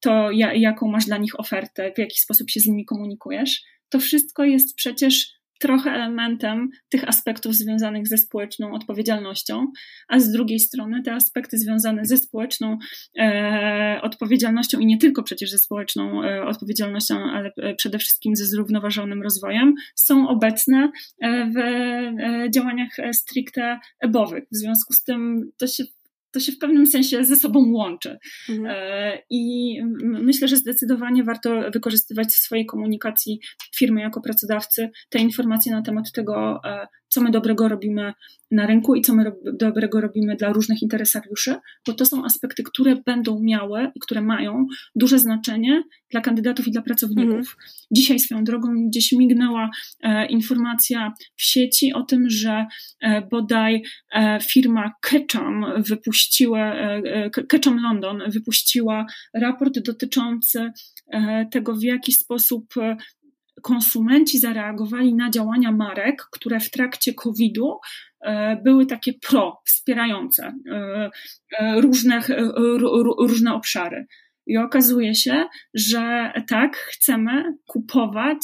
[0.00, 4.00] to ja, jaką masz dla nich ofertę, w jaki sposób się z nimi komunikujesz, to
[4.00, 9.66] wszystko jest przecież trochę elementem tych aspektów związanych ze społeczną odpowiedzialnością,
[10.08, 12.78] a z drugiej strony te aspekty związane ze społeczną
[13.18, 18.46] e, odpowiedzialnością i nie tylko przecież ze społeczną e, odpowiedzialnością, ale e, przede wszystkim ze
[18.46, 20.90] zrównoważonym rozwojem są obecne
[21.20, 24.44] e, w e, działaniach stricte ebowych.
[24.52, 25.84] W związku z tym to się
[26.32, 28.18] to się w pewnym sensie ze sobą łączy.
[28.48, 28.66] Mhm.
[28.70, 33.40] E, I myślę, że zdecydowanie warto wykorzystywać w swojej komunikacji
[33.76, 38.12] firmy jako pracodawcy te informacje na temat tego, e, co my dobrego robimy
[38.50, 41.54] na rynku i co my dobrego robimy dla różnych interesariuszy,
[41.86, 46.70] bo to są aspekty, które będą miały i które mają duże znaczenie dla kandydatów i
[46.70, 47.32] dla pracowników.
[47.32, 47.56] Mhm.
[47.90, 49.70] Dzisiaj swoją drogą gdzieś mignęła
[50.02, 52.66] e, informacja w sieci o tym, że
[53.00, 60.72] e, bodaj e, firma Ketchum wypuściła, e, e Ketchum London wypuściła raport dotyczący
[61.12, 62.74] e, tego, w jaki sposób
[63.62, 67.78] konsumenci zareagowali na działania marek, które w trakcie COVID-u
[68.20, 71.10] e, były takie pro, wspierające e,
[71.58, 72.22] e, różne,
[73.18, 74.06] różne obszary.
[74.46, 75.44] I okazuje się,
[75.74, 78.38] że tak, chcemy kupować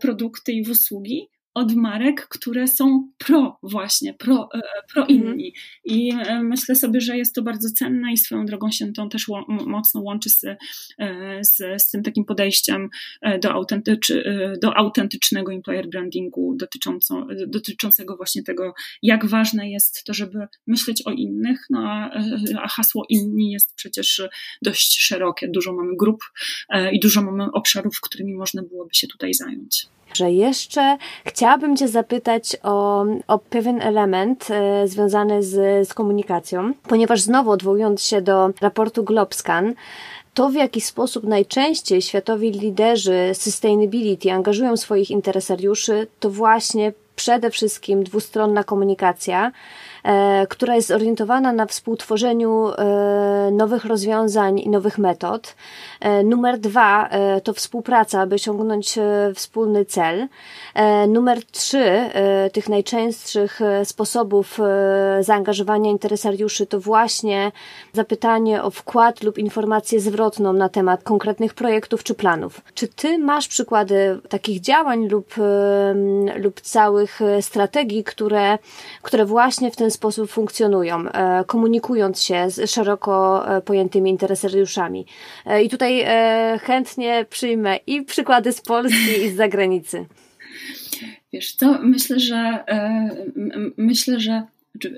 [0.00, 4.60] produkty i usługi, od marek, które są pro właśnie, pro, e,
[4.92, 5.20] pro mhm.
[5.20, 5.54] inni.
[5.84, 9.26] I e, myślę sobie, że jest to bardzo cenne i swoją drogą się to też
[9.48, 10.56] mocno łączy z, e,
[11.44, 12.88] z, z tym takim podejściem
[13.42, 14.12] do, autentycz,
[14.62, 21.10] do autentycznego employer brandingu dotycząco, dotyczącego właśnie tego, jak ważne jest to, żeby myśleć o
[21.10, 22.10] innych, no a,
[22.62, 24.22] a hasło inni jest przecież
[24.62, 25.48] dość szerokie.
[25.48, 26.24] Dużo mamy grup
[26.92, 29.88] i dużo mamy obszarów, którymi można byłoby się tutaj zająć.
[30.18, 37.20] Że jeszcze chciałabym Cię zapytać o, o pewien element e, związany z, z komunikacją, ponieważ
[37.20, 39.74] znowu odwołując się do raportu Globscan,
[40.34, 48.04] to, w jaki sposób najczęściej światowi liderzy sustainability angażują swoich interesariuszy, to właśnie przede wszystkim
[48.04, 49.52] dwustronna komunikacja,
[50.08, 55.54] E, która jest zorientowana na współtworzeniu e, nowych rozwiązań i nowych metod.
[56.00, 57.08] E, numer dwa
[57.44, 58.98] to współpraca, aby osiągnąć
[59.34, 60.28] wspólny cel.
[61.08, 62.00] Numer trzy
[62.52, 64.58] tych najczęstszych sposobów
[65.20, 67.52] zaangażowania interesariuszy to właśnie
[67.92, 72.60] zapytanie o wkład lub informację zwrotną na temat konkretnych projektów czy planów.
[72.74, 75.34] Czy ty masz przykłady takich działań lub,
[76.36, 77.07] lub całych
[77.40, 78.58] strategii, które,
[79.02, 85.06] które właśnie w ten sposób funkcjonują, e, komunikując się z szeroko e, pojętymi interesariuszami.
[85.46, 86.04] E, I tutaj
[86.60, 90.06] chętnie przyjmę i przykłady z Polski i z zagranicy.
[91.32, 92.64] Wiesz co, myślę, że
[93.76, 94.42] myślę, że,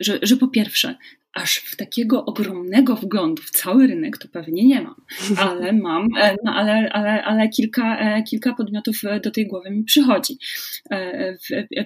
[0.00, 0.94] że, że po pierwsze,
[1.34, 5.04] aż w takiego ogromnego wglądu w cały rynek to pewnie nie mam,
[5.48, 9.70] ale mam, e, no ale, ale, ale kilka, e, kilka podmiotów e, do tej głowy
[9.70, 10.38] mi przychodzi.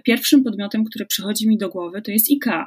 [0.05, 2.65] Pierwszym podmiotem, który przychodzi mi do głowy, to jest IKEA.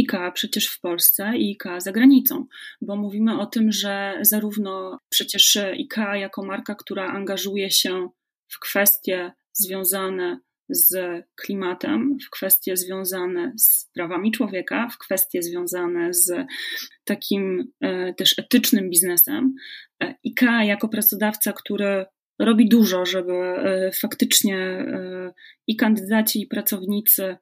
[0.00, 2.46] IKEA przecież w Polsce i IKEA za granicą,
[2.80, 8.08] bo mówimy o tym, że zarówno przecież IKEA jako marka, która angażuje się
[8.48, 16.32] w kwestie związane z klimatem, w kwestie związane z prawami człowieka, w kwestie związane z
[17.04, 19.54] takim e, też etycznym biznesem.
[20.02, 22.06] E, IKEA jako pracodawca, który
[22.38, 24.86] robi dużo, żeby e, faktycznie
[25.66, 27.36] i kandydaci, i pracownicy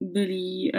[0.00, 0.72] byli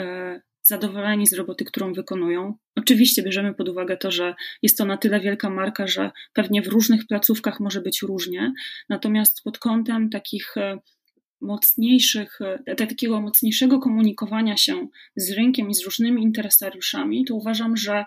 [0.63, 2.53] zadowoleni z roboty, którą wykonują.
[2.75, 6.67] Oczywiście bierzemy pod uwagę to, że jest to na tyle wielka marka, że pewnie w
[6.67, 8.53] różnych placówkach może być różnie,
[8.89, 10.55] natomiast pod kątem takich
[11.41, 18.05] mocniejszych, e, takiego mocniejszego komunikowania się z rynkiem i z różnymi interesariuszami, to uważam, że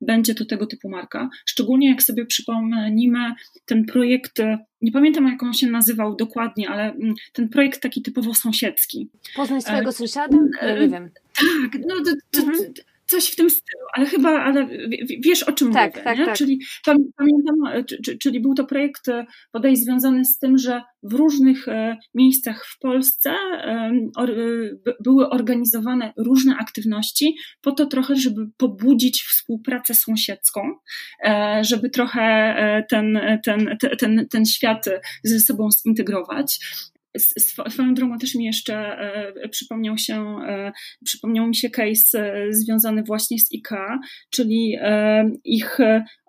[0.00, 1.28] będzie to tego typu marka.
[1.46, 6.92] Szczególnie jak sobie przypomnimy ten projekt, e, nie pamiętam jak on się nazywał dokładnie, ale
[6.92, 9.08] mm, ten projekt taki typowo sąsiedzki.
[9.36, 10.36] Poznaj swojego e, sąsiada?
[10.62, 11.10] Nie, nie wiem.
[11.36, 12.72] Tak, no to, to, mhm
[13.10, 14.68] coś w tym stylu, ale chyba, ale
[15.20, 16.18] wiesz o czym tak, mówię, tak?
[16.26, 16.36] Tak.
[16.36, 16.60] Czyli
[17.16, 17.84] pamiętam, e,
[18.22, 22.78] czyli był to projekt e, bodaj związany z tym, że w różnych e, miejscach w
[22.78, 23.34] Polsce
[25.04, 30.60] były organizowane różne aktywności po to trochę, żeby pobudzić współpracę sąsiedzką,
[31.60, 34.84] żeby trochę ten, ten, ten, ten świat
[35.24, 36.58] ze sobą zintegrować.
[37.18, 40.72] Swoją drogą też mi jeszcze e, przypomniał się, e,
[41.04, 43.98] przypomniał mi się case e, związany właśnie z IKEA,
[44.30, 44.76] czyli
[45.44, 45.78] ich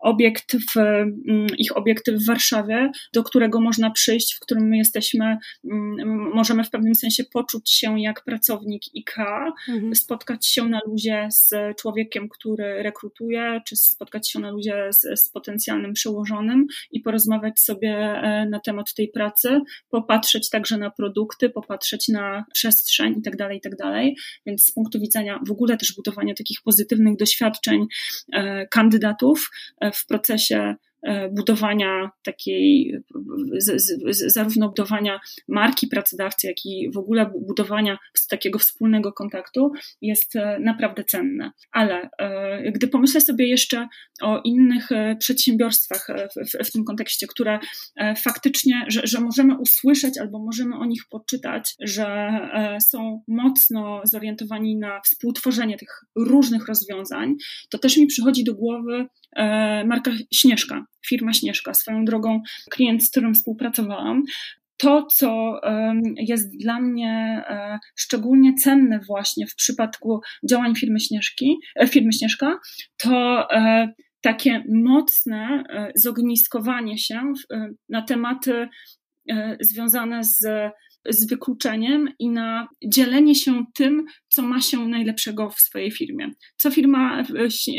[0.01, 5.37] obiekt w, mm, ich obiekt w Warszawie, do którego można przyjść, w którym my jesteśmy,
[5.71, 9.95] mm, możemy w pewnym sensie poczuć się jak pracownik IKEA, mhm.
[9.95, 15.29] spotkać się na luzie z człowiekiem, który rekrutuje, czy spotkać się na luzie z, z
[15.29, 22.07] potencjalnym przełożonym i porozmawiać sobie na temat tej pracy, popatrzeć także także na produkty, popatrzeć
[22.07, 24.15] na przestrzeń i tak dalej, i tak.
[24.45, 27.87] Więc z punktu widzenia w ogóle też budowania takich pozytywnych doświadczeń
[28.33, 29.49] e, kandydatów
[29.81, 30.75] e, w procesie
[31.31, 32.99] budowania takiej,
[33.57, 37.97] z, z, zarówno budowania marki pracodawcy, jak i w ogóle budowania
[38.29, 41.51] takiego wspólnego kontaktu jest e, naprawdę cenne.
[41.71, 43.87] Ale e, gdy pomyślę sobie jeszcze
[44.21, 47.59] o innych przedsiębiorstwach w, w tym kontekście, które
[48.23, 52.31] faktycznie, że, że możemy usłyszeć albo możemy o nich poczytać, że
[52.89, 57.35] są mocno zorientowani na współtworzenie tych różnych rozwiązań,
[57.69, 59.07] to też mi przychodzi do głowy
[59.85, 61.73] marka Śnieżka, firma Śnieżka.
[61.73, 62.41] Swoją drogą
[62.71, 64.23] klient, z którym współpracowałam,
[64.81, 65.61] to, co
[66.17, 72.59] jest dla mnie e, szczególnie cenne właśnie w przypadku działań firmy Śnieżki, e, firmy Śnieżka,
[72.97, 75.63] to e, takie mocne
[75.95, 77.33] zogniskowanie się
[77.89, 78.67] na tematy
[79.59, 80.43] związane z
[81.09, 86.31] z wykluczeniem i na dzielenie się tym, co ma się najlepszego w swojej firmie.
[86.57, 87.23] Co firma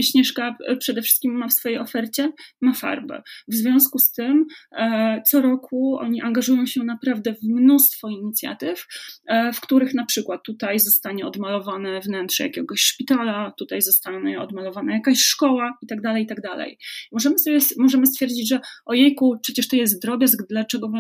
[0.03, 2.33] Śnieżka przede wszystkim ma w swojej ofercie?
[2.61, 3.23] Ma farbę.
[3.49, 8.87] W związku z tym e, co roku oni angażują się naprawdę w mnóstwo inicjatyw,
[9.27, 15.19] e, w których na przykład tutaj zostanie odmalowane wnętrze jakiegoś szpitala, tutaj zostanie odmalowana jakaś
[15.19, 16.79] szkoła i tak dalej, i tak dalej.
[17.13, 20.93] Możemy sobie możemy stwierdzić, że ojejku, przecież to jest drobiazg, dlaczego,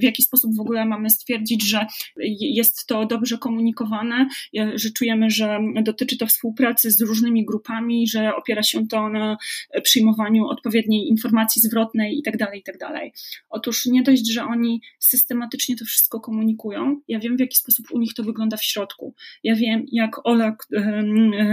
[0.00, 1.86] w jaki sposób w ogóle mamy stwierdzić, że
[2.40, 4.28] jest to dobrze komunikowane,
[4.74, 9.36] że czujemy, że dotyczy to współpracy z różnymi grupami, że opiera się to na
[9.82, 12.78] przyjmowaniu odpowiedniej informacji zwrotnej itd., tak itd.
[12.78, 13.02] Tak
[13.48, 17.98] Otóż nie dość, że oni systematycznie to wszystko komunikują, ja wiem w jaki sposób u
[17.98, 19.14] nich to wygląda w środku.
[19.42, 20.56] Ja wiem, jak Ola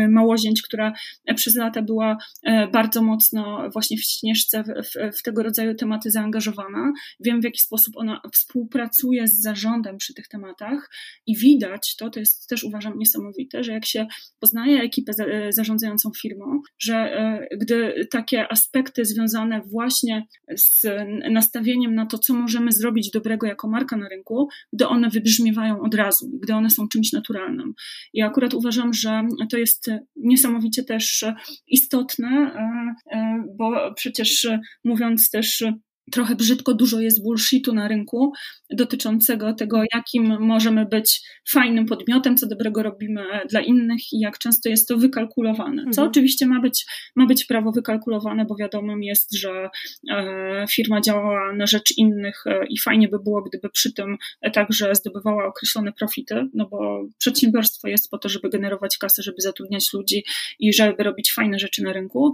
[0.10, 0.94] Małozięć, która
[1.36, 6.12] przez lata była e, bardzo mocno właśnie w Śnieżce w, w, w tego rodzaju tematy
[6.12, 10.90] zaangażowana, wiem w jaki sposób ona współpracuje z zarządem przy tych tematach
[11.28, 14.08] i widać to, to jest też uważam niesamowite, że jak się
[14.40, 15.14] poznaje ekipę
[15.50, 20.86] zarządzającą firmą, że e, gdy takie aspekty związane właśnie z
[21.32, 25.96] nastawieniem na to, co możemy zrobić dobrego jako marka na rynku, gdy one wybrzmiewają od
[25.96, 27.74] razu, gdy one są czymś naturalnym.
[28.14, 31.26] I akurat uważam, że to jest niesamowicie też
[31.68, 34.48] istotne, e, e, bo przecież
[34.84, 35.64] mówiąc też
[36.12, 38.34] trochę brzydko dużo jest bullshitu na rynku
[38.70, 44.70] dotyczącego tego, jakim możemy być fajnym podmiotem, co dobrego robimy dla innych i jak często
[44.70, 45.84] jest to wykalkulowane.
[45.84, 46.08] Co mhm.
[46.08, 46.86] oczywiście ma być,
[47.16, 49.70] ma być prawo wykalkulowane, bo wiadomym jest, że
[50.12, 54.18] e, firma działa na rzecz innych e, i fajnie by było, gdyby przy tym
[54.54, 59.94] także zdobywała określone profity, no bo przedsiębiorstwo jest po to, żeby generować kasę, żeby zatrudniać
[59.94, 60.24] ludzi
[60.60, 62.34] i żeby robić fajne rzeczy na rynku,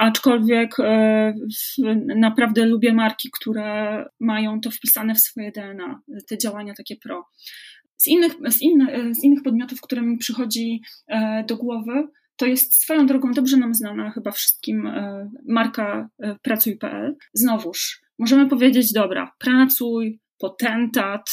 [0.00, 1.34] aczkolwiek e,
[2.16, 7.24] naprawdę lubię marki, które mają to wpisane w swoje DNA, te działania takie pro.
[7.96, 12.82] Z innych, z innych, z innych podmiotów, które mi przychodzi e, do głowy, to jest
[12.82, 16.08] swoją drogą dobrze nam znana chyba wszystkim e, marka
[16.42, 17.16] Pracuj.pl.
[17.34, 21.24] Znowuż, możemy powiedzieć, dobra, pracuj, potentat,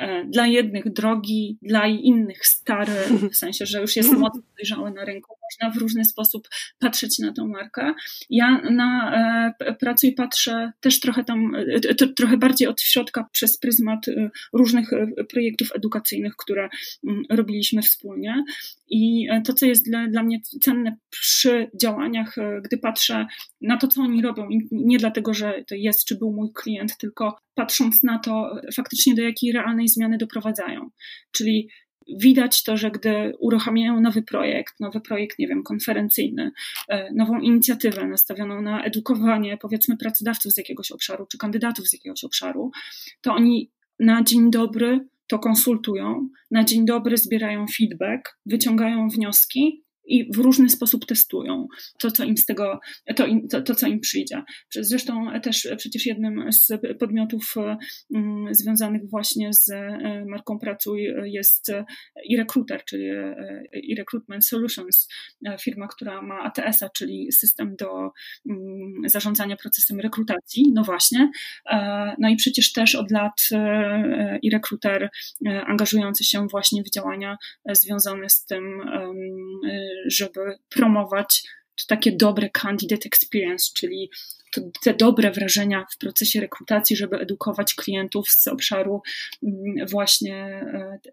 [0.00, 2.92] E, dla jednych drogi, dla innych stary,
[3.32, 5.34] w sensie, że już jest mocno dojrzały na rynku.
[5.50, 6.48] Można w różny sposób
[6.78, 7.94] patrzeć na tą markę.
[8.30, 9.12] Ja na
[9.60, 14.06] e, Pracuj patrzę też trochę tam, e, trochę bardziej od środka przez pryzmat
[14.52, 14.90] różnych
[15.28, 16.68] projektów edukacyjnych, które
[17.08, 18.44] mm, robiliśmy wspólnie.
[18.88, 23.26] I to, co jest dla, dla mnie cenne przy działaniach, gdy patrzę
[23.60, 26.96] na to, co oni robią, i nie dlatego, że to jest czy był mój klient,
[26.96, 30.90] tylko patrząc na to faktycznie do jakiej realnej zmiany doprowadzają.
[31.32, 31.68] Czyli
[32.16, 36.52] widać to, że gdy uruchamiają nowy projekt, nowy projekt, nie wiem, konferencyjny,
[36.88, 42.24] e, nową inicjatywę nastawioną na edukowanie, powiedzmy, pracodawców z jakiegoś obszaru, czy kandydatów z jakiegoś
[42.24, 42.70] obszaru,
[43.20, 50.32] to oni na dzień dobry to konsultują, na dzień dobry zbierają feedback, wyciągają wnioski i
[50.32, 51.66] w różny sposób testują
[51.98, 52.80] to, co im z tego,
[53.16, 54.42] to, im, to, to, co im przyjdzie.
[54.74, 57.54] Zresztą też przecież jednym z podmiotów
[58.14, 61.70] mm, związanych właśnie z e, marką Pracuj jest
[62.32, 63.08] e-recruiter, czyli
[63.90, 65.08] e-recruitment solutions,
[65.46, 68.10] e, firma, która ma ATS-a, czyli system do
[68.50, 70.72] mm, zarządzania procesem rekrutacji.
[70.74, 71.30] No właśnie.
[72.18, 73.48] No i przecież też od lat
[74.44, 75.10] e-recruiter
[75.66, 77.36] angażujący się właśnie w działania
[77.72, 78.80] związane z tym,
[80.06, 81.42] żeby promować
[81.86, 84.10] takie dobre candidate experience, czyli
[84.82, 89.02] te dobre wrażenia w procesie rekrutacji, żeby edukować klientów z obszaru
[89.42, 90.36] mm, właśnie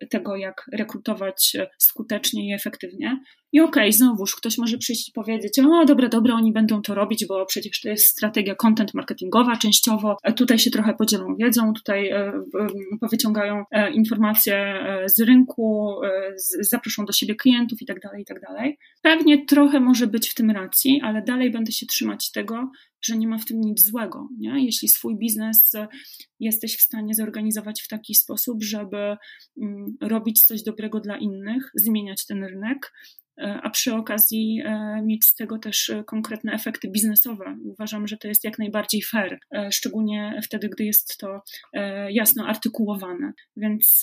[0.01, 3.19] e, tego, jak rekrutować skutecznie i efektywnie.
[3.51, 6.95] I okej, okay, znowuż ktoś może przyjść i powiedzieć, o dobra, dobra, oni będą to
[6.95, 11.73] robić, bo przecież to jest strategia content marketingowa częściowo, e, tutaj się trochę podzielą wiedzą,
[11.73, 12.33] tutaj e,
[13.01, 13.63] powyciągają
[13.93, 15.95] informacje z rynku,
[16.59, 18.77] zaproszą do siebie klientów i tak dalej, i tak dalej.
[19.01, 22.71] Pewnie trochę może być w tym racji, ale dalej będę się trzymać tego,
[23.01, 24.29] że nie ma w tym nic złego.
[24.37, 24.65] Nie?
[24.65, 25.71] Jeśli swój biznes
[26.39, 32.25] jesteś w stanie zorganizować w taki sposób, żeby mm, robić coś dobrego dla innych, zmieniać
[32.25, 37.57] ten rynek, E, a przy okazji e, mieć z tego też e, konkretne efekty biznesowe.
[37.65, 39.39] Uważam, że to jest jak najbardziej fair,
[39.71, 41.41] szczególnie wtedy, gdy jest to
[42.09, 43.33] jasno artykułowane.
[43.57, 44.01] Więc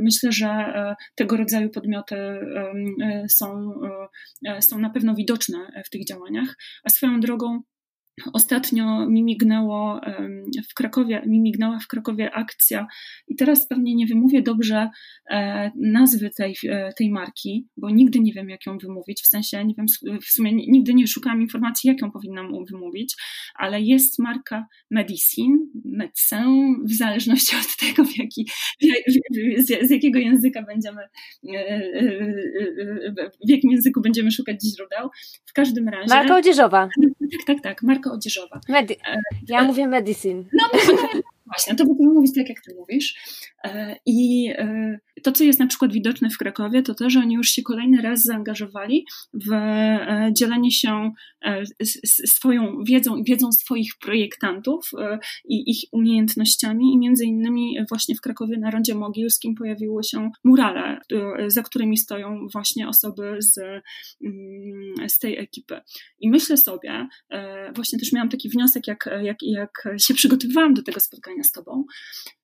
[0.00, 0.72] myślę, że
[1.14, 2.16] tego rodzaju podmioty
[3.28, 3.72] są,
[4.60, 6.56] są na pewno widoczne w tych działaniach.
[6.84, 7.62] A swoją drogą,
[8.32, 10.00] Ostatnio mi mignęło
[10.70, 12.86] w Krakowie, mi mignęła w Krakowie akcja
[13.28, 14.90] i teraz pewnie nie wymówię dobrze
[15.30, 19.64] e, nazwy tej, e, tej marki, bo nigdy nie wiem, jak ją wymówić, w sensie
[19.64, 19.86] nie wiem,
[20.22, 23.14] w sumie nigdy nie szukałam informacji, jak ją powinnam wymówić,
[23.54, 28.48] ale jest marka Medicine, Medicine, w zależności od tego, w jaki,
[29.58, 31.02] z, z jakiego języka będziemy,
[31.54, 31.80] e,
[33.46, 35.10] w jakim języku będziemy szukać źródeł.
[35.46, 36.14] W każdym razie...
[36.14, 36.88] Marka odzieżowa.
[37.30, 38.60] Tak, tak, tak, marka odzieżowa.
[38.68, 38.96] Medi
[39.48, 40.44] ja mówię medicine.
[40.52, 40.68] No,
[41.48, 43.14] właśnie, to będziemy mówić tak, jak ty mówisz.
[43.64, 47.34] E, I e, to, co jest na przykład widoczne w Krakowie, to to, że oni
[47.34, 51.10] już się kolejny raz zaangażowali w e, dzielenie się
[52.26, 54.90] swoją wiedzą, wiedzą swoich projektantów
[55.44, 56.92] i ich umiejętnościami.
[56.92, 61.00] I między innymi właśnie w Krakowie na Rondzie Mogilskim pojawiły się murale,
[61.46, 63.58] za którymi stoją właśnie osoby z,
[64.24, 65.80] mm, z tej ekipy.
[66.20, 67.08] I myślę sobie,
[67.74, 71.84] właśnie też miałam taki wniosek, jak, jak, jak się przygotowywałam do tego spotkania z Tobą,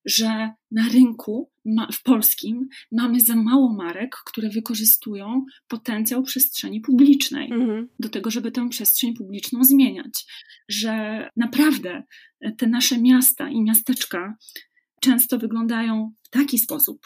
[0.04, 1.50] że na rynku
[1.92, 7.88] w polskim mamy za mało marek, które wykorzystują potencjał przestrzeni publicznej mhm.
[7.98, 10.24] do tego, żeby tę przestrzeń publiczną zmieniać.
[10.68, 12.02] Że naprawdę
[12.58, 14.36] te nasze miasta i miasteczka
[15.00, 17.00] często wyglądają w taki sposób,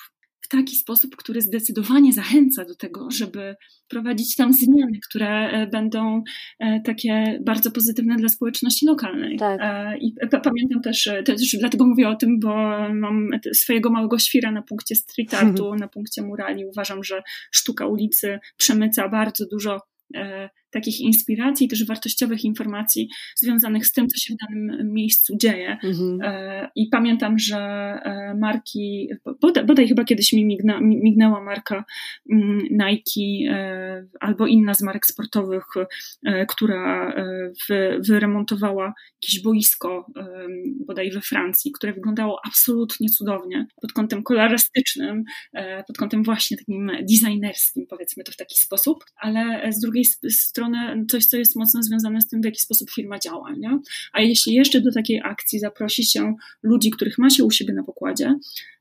[0.49, 3.57] w taki sposób, który zdecydowanie zachęca do tego, żeby
[3.89, 6.23] prowadzić tam zmiany, które e, będą
[6.59, 9.39] e, takie bardzo pozytywne dla społeczności lokalnej.
[9.39, 9.61] Tak.
[9.63, 12.55] E, I pamiętam też, też, dlatego mówię o tym, bo
[12.95, 16.67] mam swojego małego świra na punkcie street artu, na punkcie murali.
[16.67, 19.81] Uważam, że sztuka ulicy przemyca bardzo dużo
[20.71, 25.79] takich inspiracji, też wartościowych informacji związanych z tym, co się w danym miejscu dzieje.
[25.85, 26.19] Mhm.
[26.23, 29.09] E, I pamiętam, że e, marki,
[29.41, 31.85] bodaj, bodaj chyba kiedyś mi migna, mignęła marka
[32.33, 35.65] mm, Nike e, albo inna z marek sportowych,
[36.49, 37.13] która
[38.09, 40.07] wyremontowała jakieś boisko
[40.87, 45.25] bodaj we Francji, które wyglądało absolutnie cudownie pod kątem kolorystycznym,
[45.87, 50.58] pod kątem właśnie takim designerskim, powiedzmy to w taki sposób, ale z drugiej strony
[51.11, 53.53] coś, co jest mocno związane z tym, w jaki sposób firma działa.
[53.59, 53.79] Nie?
[54.13, 57.83] A jeśli jeszcze do takiej akcji zaprosi się ludzi, których ma się u siebie na
[57.83, 58.35] pokładzie,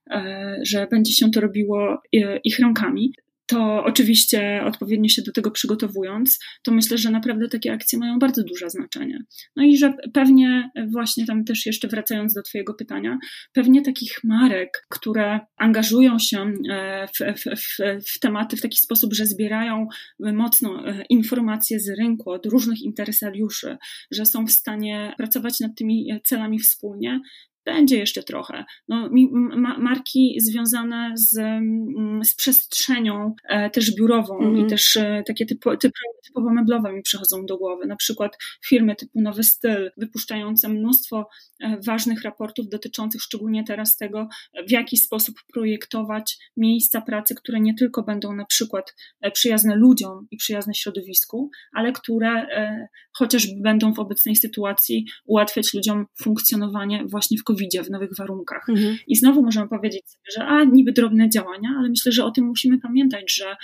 [0.09, 3.13] e, że będzie się to robiło e, ich rękami,
[3.47, 8.43] to oczywiście odpowiednio się do tego przygotowując, to myślę, że naprawdę takie akcje mają bardzo
[8.43, 9.19] duże znaczenie.
[9.55, 13.17] No i że pewnie właśnie tam też jeszcze wracając do Twojego pytania,
[13.53, 17.77] pewnie takich marek, które angażują się e, w, w, w,
[18.15, 19.87] w tematy w taki sposób, że zbierają
[20.19, 23.77] mocno e, informacje z rynku od różnych interesariuszy,
[24.11, 27.21] że są w stanie pracować nad tymi celami wspólnie,
[27.67, 28.65] będzie jeszcze trochę.
[28.87, 29.09] No,
[29.55, 34.57] ma, marki związane z, mm, z przestrzenią e, też biurową mm -hmm.
[34.57, 34.69] i mhm.
[34.69, 37.87] też e, takie typo, typo, typowo meblowe mi przychodzą do głowy.
[37.87, 44.27] Na przykład firmy typu Nowy Styl, wypuszczające mnóstwo e, ważnych raportów dotyczących szczególnie teraz tego,
[44.67, 50.27] w jaki sposób projektować miejsca pracy, które nie tylko będą na przykład e, przyjazne ludziom
[50.31, 52.87] i przyjazne środowisku, ale które e,
[53.17, 58.69] chociażby będą w obecnej sytuacji ułatwiać ludziom funkcjonowanie właśnie w covid w nowych warunkach.
[58.69, 58.97] Mhm.
[59.07, 62.45] I znowu możemy powiedzieć sobie, że a, niby drobne działania, ale myślę, że o tym
[62.45, 63.55] musimy pamiętać, że,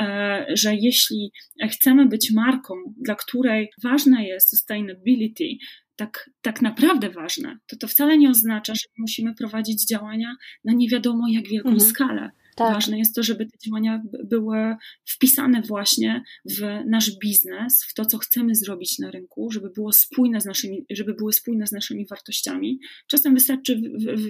[0.00, 1.32] e, że jeśli
[1.70, 5.44] chcemy być marką, dla której ważna jest sustainability,
[5.96, 10.88] tak, tak naprawdę ważne, to to wcale nie oznacza, że musimy prowadzić działania na nie
[10.88, 11.90] wiadomo jak wielką mhm.
[11.90, 12.30] skalę.
[12.58, 12.74] Tak.
[12.74, 18.18] Ważne jest to, żeby te działania były wpisane właśnie w nasz biznes, w to, co
[18.18, 22.80] chcemy zrobić na rynku, żeby, było spójne z naszymi, żeby były spójne z naszymi wartościami.
[23.06, 23.80] Czasem wystarczy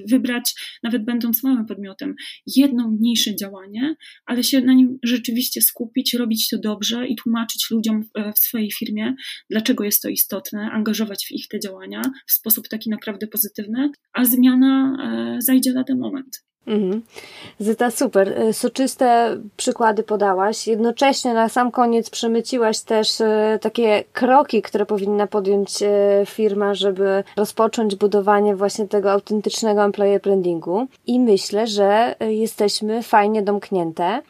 [0.06, 2.14] wybrać, nawet będąc małym podmiotem,
[2.46, 3.94] jedno mniejsze działanie,
[4.26, 8.04] ale się na nim rzeczywiście skupić, robić to dobrze i tłumaczyć ludziom
[8.36, 9.14] w swojej firmie,
[9.50, 14.24] dlaczego jest to istotne, angażować w ich te działania w sposób taki naprawdę pozytywny, a
[14.24, 14.96] zmiana
[15.36, 16.48] e, zajdzie lada moment.
[16.68, 17.02] Mhm.
[17.58, 18.28] Zyta, super.
[18.28, 20.66] E, soczyste przykłady podałaś.
[20.66, 27.24] Jednocześnie na sam koniec przemyciłaś też e, takie kroki, które powinna podjąć e, firma, żeby
[27.36, 30.86] rozpocząć budowanie właśnie tego autentycznego employer brandingu.
[31.06, 34.22] I myślę, że jesteśmy fajnie domknięte.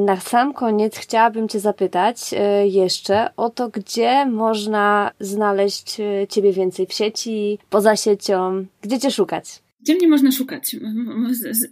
[0.00, 2.34] Na sam koniec chciałabym Cię zapytać
[2.64, 5.96] jeszcze o to, gdzie można znaleźć
[6.28, 9.62] Ciebie więcej w sieci, poza siecią, gdzie Cię szukać.
[9.82, 10.76] Gdzie mnie można szukać?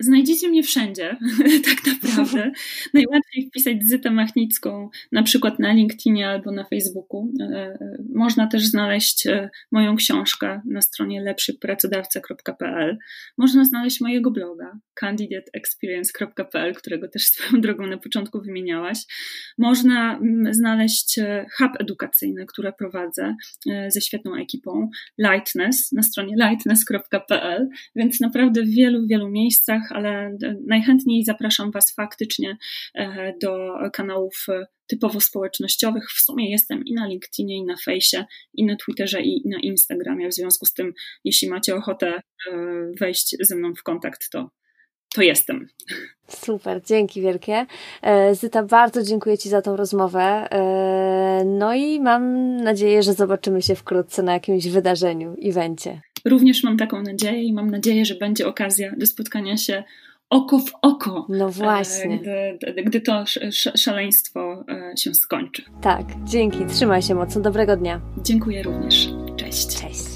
[0.01, 1.17] Znajdziecie mnie wszędzie,
[1.69, 2.53] tak naprawdę.
[2.95, 7.33] Najłatwiej wpisać Zytę Machnicką, na przykład na LinkedInie albo na Facebooku.
[7.41, 12.99] E, e, można też znaleźć e, moją książkę na stronie lepszypracodawca.pl.
[13.39, 18.99] Można znaleźć mojego bloga candidateexperience.pl, którego też swoją drogą na początku wymieniałaś.
[19.59, 21.21] Można znaleźć
[21.59, 23.35] hub edukacyjny, który prowadzę
[23.89, 27.69] ze świetną ekipą, Lightness, na stronie lightness.pl
[28.01, 30.37] więc naprawdę w wielu, wielu miejscach, ale
[30.67, 32.57] najchętniej zapraszam Was faktycznie
[32.95, 36.11] e, do kanałów e, typowo społecznościowych.
[36.11, 38.25] W sumie jestem i na LinkedInie, i na Fejsie,
[38.55, 40.29] i na Twitterze, i na Instagramie.
[40.29, 40.93] W związku z tym,
[41.25, 42.23] jeśli macie ochotę e,
[43.01, 44.51] wejść ze mną w kontakt, to
[45.15, 45.69] to jestem.
[46.29, 47.67] Super, dzięki wielkie.
[48.33, 50.49] Zyta, bardzo dziękuję Ci za tą rozmowę.
[51.45, 56.01] No i mam nadzieję, że zobaczymy się wkrótce na jakimś wydarzeniu, evencie.
[56.25, 59.85] Również mam taką nadzieję i mam nadzieję, że będzie okazja do spotkania się
[60.31, 61.27] oko w oko.
[61.29, 62.19] No e, właśnie.
[62.19, 63.25] Gdy, gdy to
[63.77, 65.63] szaleństwo e, się skończy.
[65.83, 66.67] Tak, dzięki.
[66.67, 67.41] Trzymaj się mocno.
[67.41, 68.01] Dobrego dnia.
[68.23, 69.09] Dziękuję również.
[69.37, 69.81] Cześć.
[69.81, 70.10] Cześć.